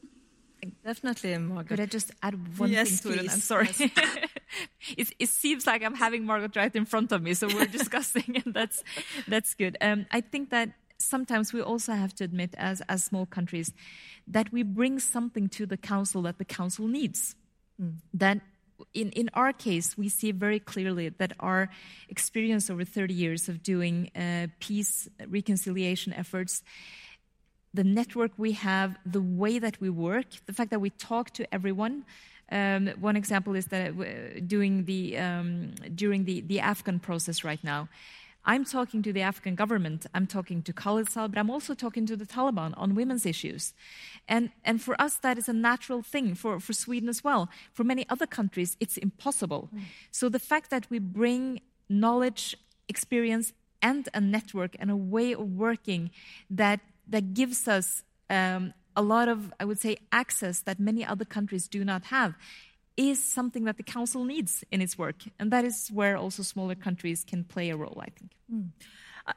[0.84, 1.68] Definitely, Margaret.
[1.68, 3.30] Could I just add one yes, thing to please.
[3.30, 3.32] it?
[3.34, 3.68] I'm sorry.
[3.78, 3.90] Yes.
[4.96, 8.42] it, it, seems like I'm having Margaret right in front of me, so we're discussing,
[8.44, 8.82] and that's
[9.28, 9.76] that's good.
[9.80, 13.72] Um, I think that sometimes we also have to admit, as as small countries,
[14.26, 17.36] that we bring something to the council that the council needs.
[17.80, 17.96] Mm.
[18.14, 18.40] That
[18.94, 21.68] in, in our case, we see very clearly that our
[22.08, 26.62] experience over 30 years of doing uh, peace reconciliation efforts
[27.72, 31.54] the network we have, the way that we work, the fact that we talk to
[31.54, 32.04] everyone.
[32.50, 37.62] Um, one example is that uh, doing the, um, during the, the Afghan process right
[37.62, 37.88] now,
[38.44, 42.16] I'm talking to the Afghan government, I'm talking to Khalilzad, but I'm also talking to
[42.16, 43.74] the Taliban on women's issues.
[44.26, 47.50] And, and for us, that is a natural thing, for, for Sweden as well.
[47.74, 49.68] For many other countries, it's impossible.
[49.74, 49.80] Mm.
[50.10, 52.56] So the fact that we bring knowledge,
[52.88, 53.52] experience,
[53.82, 56.10] and a network and a way of working
[56.48, 56.80] that
[57.10, 61.68] that gives us um, a lot of, I would say, access that many other countries
[61.68, 62.34] do not have
[62.96, 65.22] is something that the council needs in its work.
[65.38, 68.32] And that is where also smaller countries can play a role, I think.
[68.52, 68.70] Mm.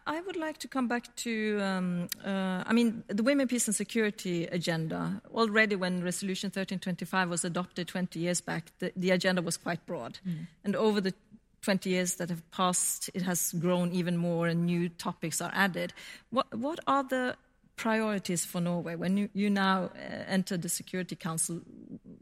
[0.07, 3.75] I would like to come back to, um, uh, I mean, the Women, Peace and
[3.75, 5.21] Security agenda.
[5.33, 10.19] Already, when Resolution 1325 was adopted 20 years back, the, the agenda was quite broad.
[10.27, 10.47] Mm.
[10.63, 11.13] And over the
[11.61, 15.93] 20 years that have passed, it has grown even more and new topics are added.
[16.31, 17.35] What, what are the
[17.75, 18.95] priorities for Norway?
[18.95, 21.61] When you, you now uh, enter the Security Council,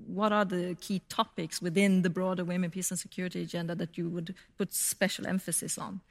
[0.07, 4.09] what are the key topics within the broader women, peace, and security agenda that you
[4.09, 6.01] would put special emphasis on?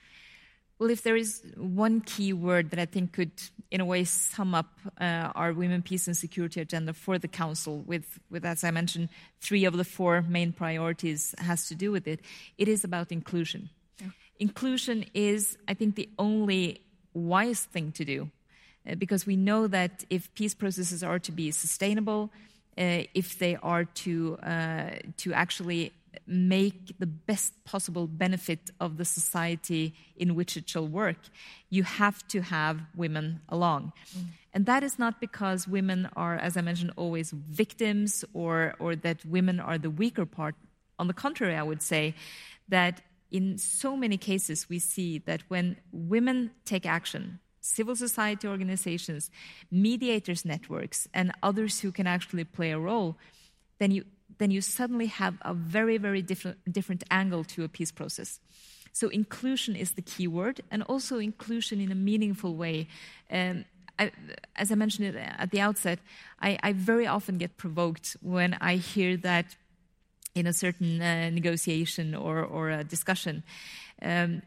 [0.79, 3.33] Well, if there is one key word that I think could,
[3.71, 7.81] in a way, sum up uh, our women, peace, and security agenda for the Council,
[7.81, 9.11] with, with, as I mentioned,
[9.43, 12.21] three of the four main priorities has to do with it,
[12.57, 13.69] it is about inclusion.
[14.01, 14.09] Yeah.
[14.39, 16.81] Inclusion is, I think, the only
[17.13, 18.31] wise thing to do
[18.99, 22.31] because we know that if peace processes are to be sustainable,
[22.79, 25.93] uh, if they are to uh, to actually
[26.27, 31.17] make the best possible benefit of the society in which it shall work,
[31.69, 33.93] you have to have women along.
[34.17, 34.25] Mm.
[34.53, 39.25] And that is not because women are, as I mentioned, always victims or, or that
[39.25, 40.55] women are the weaker part.
[40.99, 42.15] On the contrary, I would say
[42.69, 49.31] that in so many cases we see that when women take action, civil society organizations,
[49.71, 53.17] mediators networks, and others who can actually play a role,
[53.79, 54.05] then you,
[54.39, 58.41] then you suddenly have a very, very different, different angle to a peace process.
[58.93, 62.89] So inclusion is the key word, and also inclusion in a meaningful way.
[63.31, 63.65] Um,
[63.99, 64.11] I,
[64.57, 65.99] as I mentioned at the outset,
[66.41, 69.57] I, I, very often get provoked when I hear that
[70.35, 73.43] in a certain uh, negotiation or, or a discussion,
[74.01, 74.43] um,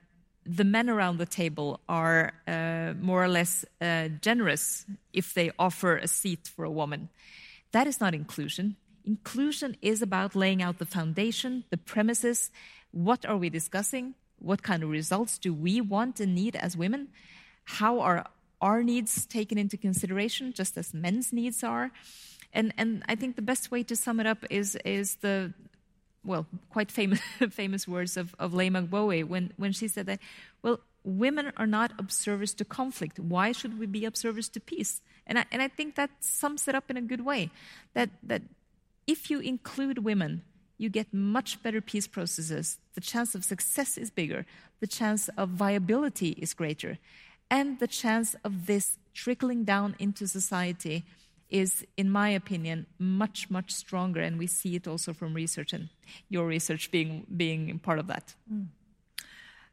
[0.46, 5.98] the men around the table are uh, more or less uh, generous if they offer
[5.98, 7.10] a seat for a woman.
[7.72, 8.76] That is not inclusion.
[9.06, 12.52] Inclusion is about laying out the foundation, the premises.
[12.92, 14.16] What are we discussing?
[14.40, 17.10] What kind of results do we want and need as women?
[17.66, 18.28] How are
[18.62, 21.92] our needs taken into consideration, just as men's needs are?
[22.54, 25.54] And, and I think the best way to sum it up is, is the,
[26.26, 27.20] well, quite famous,
[27.50, 30.20] famous words of, of Leymah Gbowee when, when she said that,
[30.62, 33.20] well, women are not observers to conflict.
[33.20, 35.02] Why should we be observers to peace?
[35.28, 37.50] And I, and I think that sums it up in a good way.
[37.94, 38.42] That, that
[39.06, 40.44] if you include women,
[40.78, 42.78] you get much better peace processes.
[42.94, 44.46] The chance of success is bigger.
[44.80, 46.98] The chance of viability is greater.
[47.50, 51.04] And the chance of this trickling down into society
[51.54, 54.20] is, in my opinion, much, much stronger.
[54.20, 55.88] And we see it also from research and
[56.28, 58.34] your research being, being part of that.
[58.52, 58.66] Mm.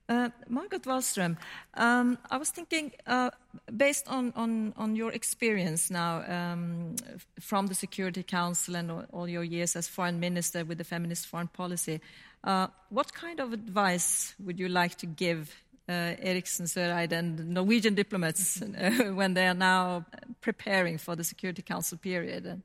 [0.07, 1.37] Uh, Margot Wallström,
[1.75, 3.31] um, I was thinking, uh,
[3.77, 6.97] based on, on, on, your experience now um,
[7.39, 11.47] from the Security Council and all, your years as foreign minister with the feminist foreign
[11.47, 12.01] policy,
[12.43, 15.63] uh, what kind of advice would you like to give
[15.93, 20.05] Eriksen Søreide and Norwegian diplomats uh, when they are now
[20.41, 22.63] preparing for the Security Council period?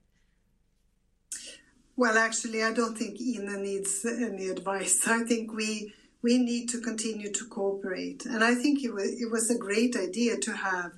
[1.98, 5.08] Well, actually, I don't think Ine needs any advice.
[5.08, 5.94] I think we
[6.26, 8.26] we need to continue to cooperate.
[8.26, 10.92] And I think it was, it was a great idea to have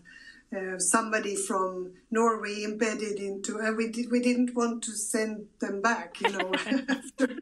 [0.56, 5.82] uh, somebody from Norway embedded into, and we did, we didn't want to send them
[5.82, 6.52] back, you know,
[6.89, 7.38] after,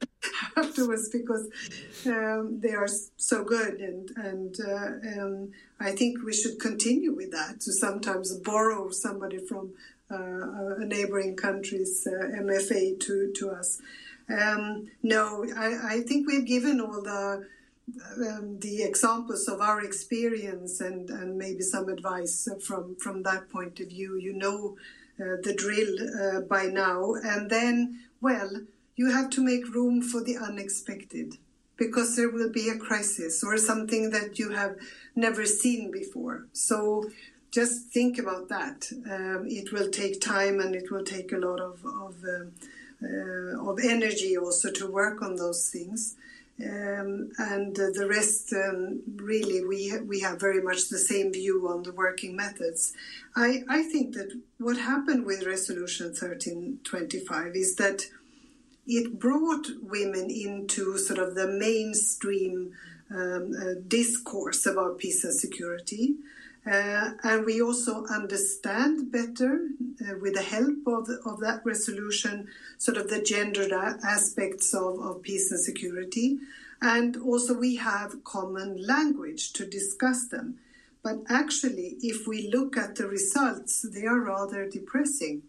[0.57, 1.47] afterwards because
[2.07, 2.87] um, they are
[3.17, 8.35] so good, and and uh, um, I think we should continue with that to sometimes
[8.39, 9.73] borrow somebody from
[10.09, 13.81] uh, a neighboring country's uh, MFA to to us.
[14.27, 17.45] Um, no, I, I think we've given all the
[18.17, 23.79] um, the examples of our experience and, and maybe some advice from, from that point
[23.79, 24.17] of view.
[24.17, 24.75] You know
[25.17, 27.13] uh, the drill uh, by now.
[27.15, 28.51] And then, well,
[28.97, 31.37] you have to make room for the unexpected
[31.77, 34.75] because there will be a crisis or something that you have
[35.15, 36.47] never seen before.
[36.51, 37.09] So
[37.49, 38.91] just think about that.
[39.09, 42.45] Um, it will take time and it will take a lot of, of, uh,
[43.01, 46.17] uh of energy also to work on those things.
[46.63, 51.67] Um, and uh, the rest, um, really, we we have very much the same view
[51.67, 52.93] on the working methods.
[53.35, 58.05] I, I think that what happened with Resolution 1325 is that
[58.87, 62.71] it brought women into sort of the mainstream
[63.11, 66.15] um, uh, discourse about peace and security.
[66.65, 69.67] Uh, and we also understand better,
[70.01, 72.47] uh, with the help of, of that resolution,
[72.79, 76.39] sort of the gendered aspects of, of peace and security.
[76.81, 80.57] And also, we have common language to discuss them.
[81.03, 85.43] But actually, if we look at the results, they are rather depressing.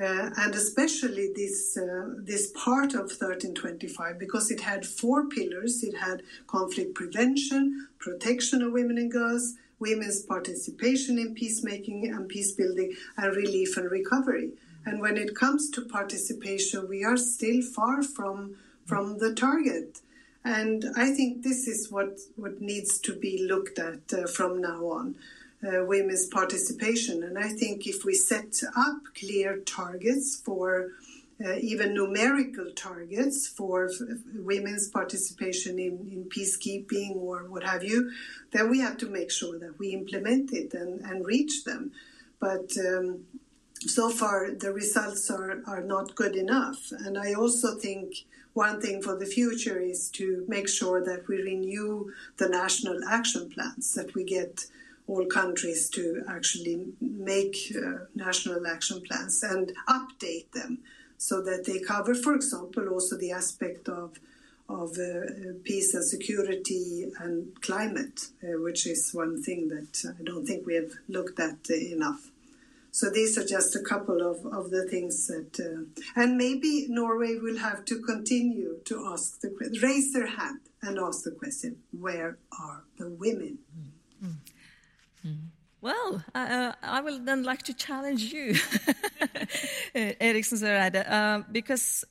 [0.00, 5.94] Uh, and especially this uh, this part of 1325 because it had four pillars it
[5.98, 12.94] had conflict prevention protection of women and girls women's participation in peacemaking and peace building
[13.18, 14.48] and relief and recovery.
[14.86, 18.56] And when it comes to participation, we are still far from,
[18.86, 20.00] from the target.
[20.44, 24.80] And I think this is what, what needs to be looked at uh, from now
[24.86, 25.16] on.
[25.64, 27.22] Uh, women's participation.
[27.22, 30.88] And I think if we set up clear targets for
[31.44, 33.90] uh, even numerical targets for
[34.34, 38.10] women's participation in, in peacekeeping or what have you,
[38.52, 41.92] then we have to make sure that we implement it and, and reach them.
[42.38, 43.24] But um,
[43.80, 46.92] so far, the results are, are not good enough.
[46.92, 51.36] And I also think one thing for the future is to make sure that we
[51.42, 54.66] renew the national action plans, that we get
[55.06, 60.78] all countries to actually make uh, national action plans and update them
[61.22, 64.18] so that they cover, for example, also the aspect of
[64.68, 70.46] of uh, peace and security and climate, uh, which is one thing that I don't
[70.46, 72.30] think we have looked at enough.
[72.90, 77.36] So these are just a couple of, of the things that, uh, and maybe Norway
[77.36, 79.50] will have to continue to ask the
[79.82, 83.58] raise their hand and ask the question: Where are the women?
[83.78, 84.36] Mm.
[85.26, 85.46] Mm.
[85.82, 88.54] Well, uh, I will then like to challenge you,
[89.94, 92.04] Eriksen Søreide, uh, because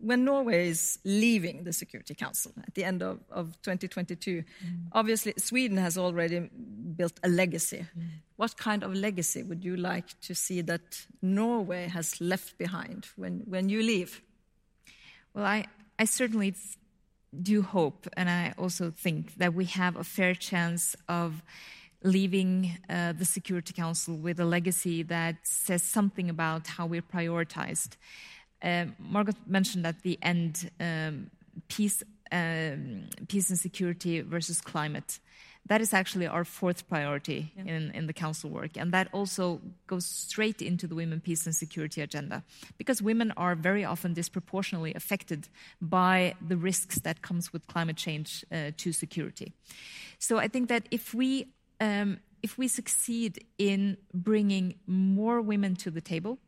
[0.00, 4.44] when Norway is leaving the Security Council at the end of, of 2022, mm.
[4.92, 6.48] obviously Sweden has already
[6.96, 7.84] built a legacy.
[7.98, 8.04] Mm.
[8.36, 13.42] What kind of legacy would you like to see that Norway has left behind when,
[13.44, 14.22] when you leave?
[15.34, 15.66] Well, I,
[15.98, 16.54] I certainly
[17.42, 21.42] do hope, and I also think that we have a fair chance of
[22.02, 27.96] leaving uh, the Security Council with a legacy that says something about how we're prioritized.
[28.62, 31.30] Um, Margot mentioned at the end um,
[31.68, 35.18] peace, um, peace and security versus climate.
[35.66, 37.74] That is actually our fourth priority yeah.
[37.74, 41.54] in, in the council work, and that also goes straight into the women, peace, and
[41.54, 42.42] security agenda,
[42.78, 45.48] because women are very often disproportionately affected
[45.80, 49.52] by the risks that comes with climate change uh, to security.
[50.18, 55.90] So I think that if we um, if we succeed in bringing more women to
[55.90, 56.38] the table,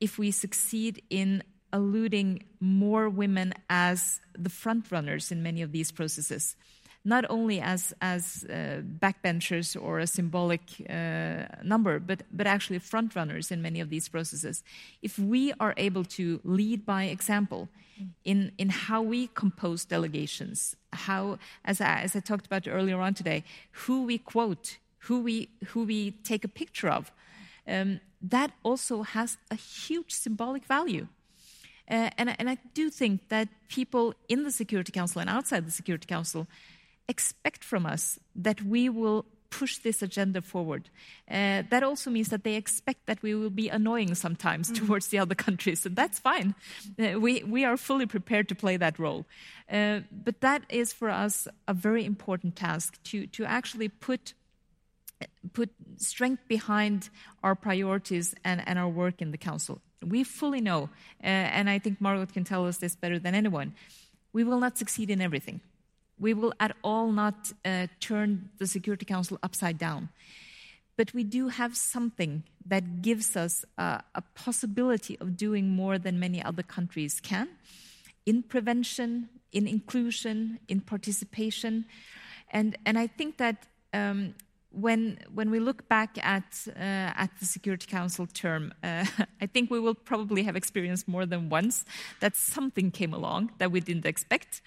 [0.00, 1.42] if we succeed in
[1.72, 6.56] alluding more women as the front runners in many of these processes,
[7.04, 13.16] not only as as uh, backbenchers or a symbolic uh, number, but but actually front
[13.16, 14.62] runners in many of these processes.
[15.02, 17.68] If we are able to lead by example
[18.24, 23.14] in in how we compose delegations, how as I, as I talked about earlier on
[23.14, 23.44] today,
[23.86, 27.12] who we quote, who we who we take a picture of,
[27.66, 31.06] um, that also has a huge symbolic value.
[31.90, 35.72] Uh, and, and, I do think that people in the Security Council and outside the
[35.72, 36.46] Security Council
[37.10, 40.88] expect from us that we will push this agenda forward.
[41.28, 44.86] Uh, that also means that they expect that we will be annoying sometimes mm-hmm.
[44.86, 46.54] towards the other countries, and that's fine.
[46.98, 49.26] Uh, we, we are fully prepared to play that role.
[49.70, 54.34] Uh, but that is for us a very important task to, to actually put
[55.52, 57.10] put strength behind
[57.42, 59.82] our priorities and, and our work in the council.
[60.02, 60.88] We fully know,
[61.22, 63.74] uh, and I think Margot can tell us this better than anyone,
[64.32, 65.60] we will not succeed in everything
[66.20, 70.10] we will at all not uh, turn the Security Council upside down.
[70.96, 76.20] But we do have something that gives us uh, a possibility of doing more than
[76.20, 77.48] many other countries can
[78.26, 81.86] in prevention, in inclusion, in participation.
[82.52, 84.34] And, and I think that um,
[84.72, 89.06] when, when we look back at, uh, at the Security Council term, uh,
[89.40, 91.84] I think we will probably have experienced more than once
[92.20, 94.60] that something came along that we didn't expect.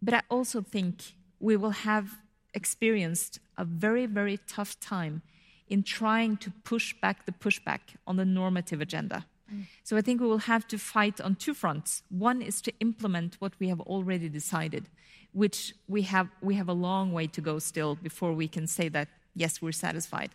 [0.00, 2.16] But I also think we will have
[2.54, 5.22] experienced a very, very tough time
[5.68, 9.26] in trying to push back the pushback on the normative agenda.
[9.52, 9.64] Mm.
[9.84, 12.02] So I think we will have to fight on two fronts.
[12.08, 14.88] One is to implement what we have already decided,
[15.32, 18.88] which we have, we have a long way to go still before we can say
[18.88, 20.30] that, yes, we're satisfied.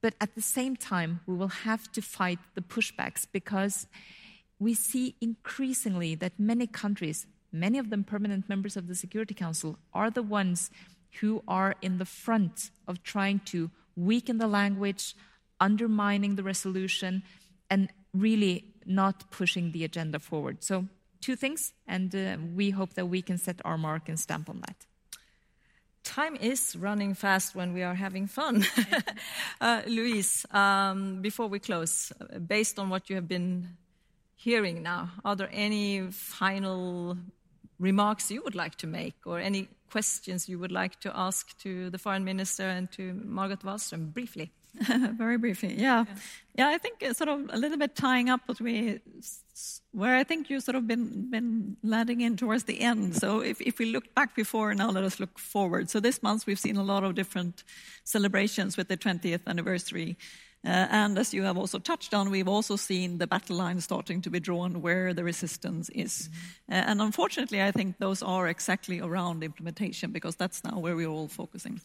[0.00, 3.86] But at the same time, we will have to fight the pushbacks because
[4.58, 9.78] we see increasingly that many countries many of them permanent members of the Security Council,
[9.92, 10.70] are the ones
[11.20, 15.14] who are in the front of trying to weaken the language,
[15.60, 17.22] undermining the resolution,
[17.70, 20.62] and really not pushing the agenda forward.
[20.62, 20.86] So,
[21.20, 24.60] two things, and uh, we hope that we can set our mark and stamp on
[24.60, 24.86] that.
[26.04, 28.64] Time is running fast when we are having fun.
[29.60, 32.12] uh, Louise, um, before we close,
[32.46, 33.70] based on what you have been
[34.36, 37.16] hearing now, are there any final
[37.78, 41.90] remarks you would like to make or any questions you would like to ask to
[41.90, 44.52] the foreign minister and to Margot Wallström briefly?
[45.16, 46.04] Very briefly, yeah.
[46.06, 46.14] yeah.
[46.54, 46.68] yeah.
[46.68, 49.00] I think sort of a little bit tying up what we,
[49.92, 53.16] where I think you sort of been been landing in towards the end.
[53.16, 55.88] So if, if we look back before, now let us look forward.
[55.88, 57.64] So this month we've seen a lot of different
[58.04, 60.18] celebrations with the 20th anniversary
[60.68, 64.30] and as you have also touched on, we've also seen the battle lines starting to
[64.30, 66.28] be drawn where the resistance is.
[66.28, 66.72] Mm-hmm.
[66.72, 71.08] Uh, and unfortunately, I think those are exactly around implementation because that's now where we're
[71.08, 71.80] all focusing.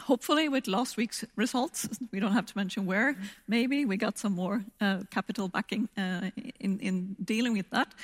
[0.00, 3.24] Hopefully, with last week's results, we don't have to mention where, mm-hmm.
[3.46, 7.94] maybe we got some more uh, capital backing uh, in, in, dealing with that.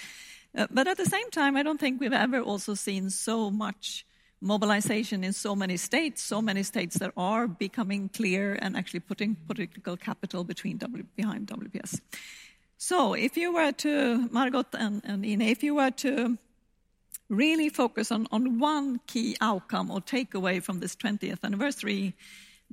[0.57, 4.07] Uh, but at the same time, I don't think we've ever also seen so much
[4.45, 9.35] mobilization in so many states, so many states that are becoming clear and actually putting
[9.47, 12.01] political capital between w, behind WPS.
[12.77, 16.37] So, if you were to, Margot and, and Ine, if you were to
[17.31, 22.15] really focus on, on one key outcome or takeaway from this 20th anniversary,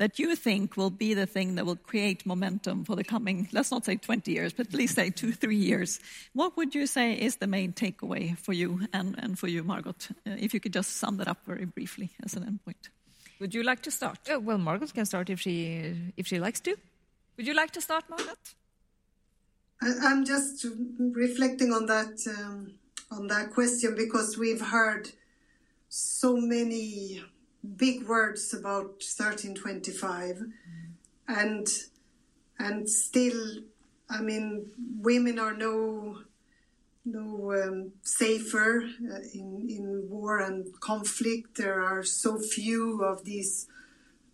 [0.02, 3.70] that you think will be the thing that will create momentum for the coming, let's
[3.70, 6.00] not say 20 years, but at least say two, three years.
[6.34, 9.94] What would you say is the main takeaway for you and, and for you, Margot?
[10.26, 12.90] Uh, if you could just sum that up very briefly as an endpoint.
[13.40, 14.18] Would you like to start?
[14.28, 16.76] Uh, well, Margot can start if she, if she likes to.
[17.38, 18.34] Would you like to start, Margot?
[19.82, 20.66] I'm just
[20.98, 22.74] reflecting on that um,
[23.12, 25.12] on that question because we've heard
[25.90, 27.22] so many
[27.76, 30.52] big words about 1325 mm.
[31.28, 31.68] and
[32.60, 33.62] and still
[34.10, 36.18] i mean women are no
[37.06, 41.58] no um, safer uh, in in war and conflict.
[41.58, 43.68] There are so few of these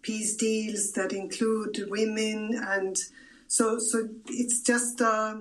[0.02, 2.98] peace deals that include women and
[3.48, 5.38] so so it's just uh,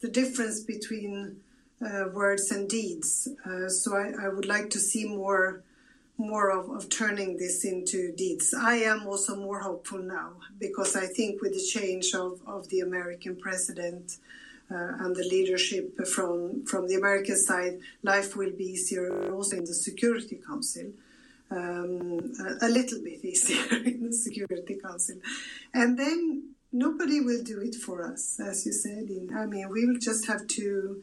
[0.00, 1.40] the difference between
[1.84, 3.28] uh, words and deeds.
[3.44, 5.62] Uh, so I, I would like to see more
[6.20, 8.54] more of, of turning this into deeds.
[8.54, 12.80] I am also more hopeful now because I think with the change of, of the
[12.80, 14.18] American president
[14.70, 19.64] uh, and the leadership from, from the American side, life will be easier also in
[19.64, 20.92] the Security Council.
[21.50, 25.16] Um, a, a little bit easier in the Security Council.
[25.74, 29.08] And then nobody will do it for us, as you said.
[29.34, 31.02] I mean, we will just have to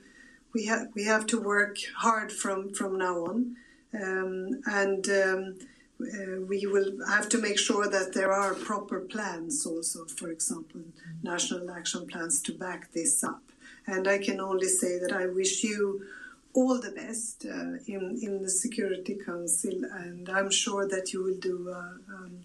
[0.53, 3.57] we have we have to work hard from from now on
[3.94, 5.58] Um, and um,
[6.00, 10.82] uh, we will have to make sure that there are proper plans also, for example,
[11.24, 13.42] national action plans to back this up.
[13.88, 16.06] And I can only say that I wish you
[16.54, 21.38] all the best uh, in, in the Security Council, and I'm sure that you will
[21.40, 22.40] do a, um,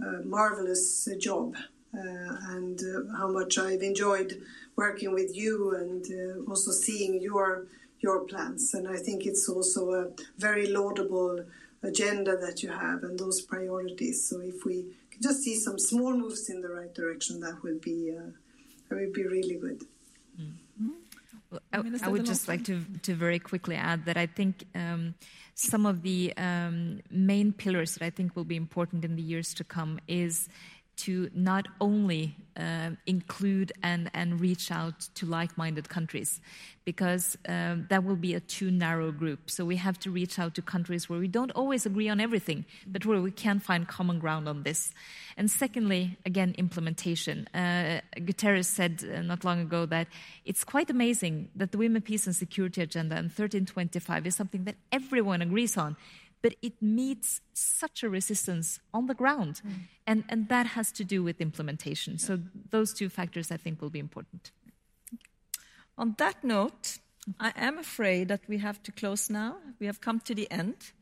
[0.00, 1.56] a marvelous job.
[1.94, 4.40] Uh, and uh, how much I've enjoyed
[4.76, 7.66] working with you and uh, also seeing your
[8.02, 8.74] your plans.
[8.74, 11.44] And I think it's also a very laudable
[11.82, 14.28] agenda that you have and those priorities.
[14.28, 17.80] So if we can just see some small moves in the right direction, that would
[17.80, 18.30] be uh,
[18.88, 19.82] that would be really good.
[20.40, 20.88] Mm-hmm.
[21.50, 24.64] Well, I, I, would just like to to very quickly add that I think.
[24.74, 25.14] Um,
[25.54, 29.52] some of the um, main pillars that I think will be important in the years
[29.54, 30.48] to come is
[30.96, 36.40] to not only uh, include and, and reach out to like minded countries,
[36.84, 39.50] because um, that will be a too narrow group.
[39.50, 42.64] So we have to reach out to countries where we don't always agree on everything,
[42.86, 44.92] but where we can find common ground on this.
[45.36, 47.48] And secondly, again, implementation.
[47.54, 50.08] Uh, Guterres said uh, not long ago that
[50.44, 54.76] it's quite amazing that the Women, Peace and Security Agenda and 1325 is something that
[54.90, 55.96] everyone agrees on
[56.42, 59.62] but it meets such a resistance on the ground.
[59.64, 59.72] Mm.
[60.06, 62.18] And, and that has to do with implementation.
[62.18, 62.40] So,
[62.70, 64.50] those two factors I think will be important.
[65.96, 66.98] On that note,
[67.38, 69.56] I am afraid that we have to close now.
[69.78, 70.92] We have come to the end.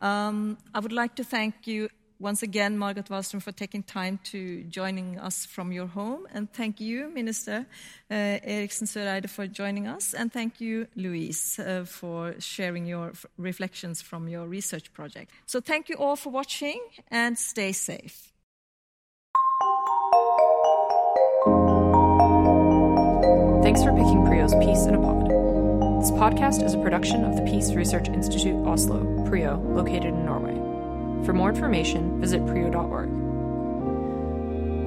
[0.00, 1.88] Um, I would like to thank you
[2.20, 6.26] once again, Margot Wallström, for taking time to joining us from your home.
[6.32, 7.66] And thank you, Minister
[8.10, 8.86] uh, Eriksen
[9.28, 10.14] for joining us.
[10.14, 15.30] And thank you, Louise, uh, for sharing your reflections from your research project.
[15.46, 18.32] So thank you all for watching and stay safe.
[23.62, 25.28] Thanks for picking PRIO's Peace in a Pod.
[26.00, 30.57] This podcast is a production of the Peace Research Institute Oslo, PRIO, located in Norway.
[31.24, 33.08] For more information, visit prio.org.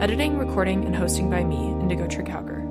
[0.01, 2.65] Editing, recording, and hosting by me, Indigo Trygg-Hauger.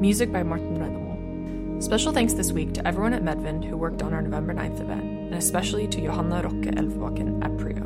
[0.00, 1.82] Music by Martin Rønnemo.
[1.82, 5.02] Special thanks this week to everyone at Medvind who worked on our November 9th event,
[5.02, 7.83] and especially to Johanna Rocke Elvebakken at Prio.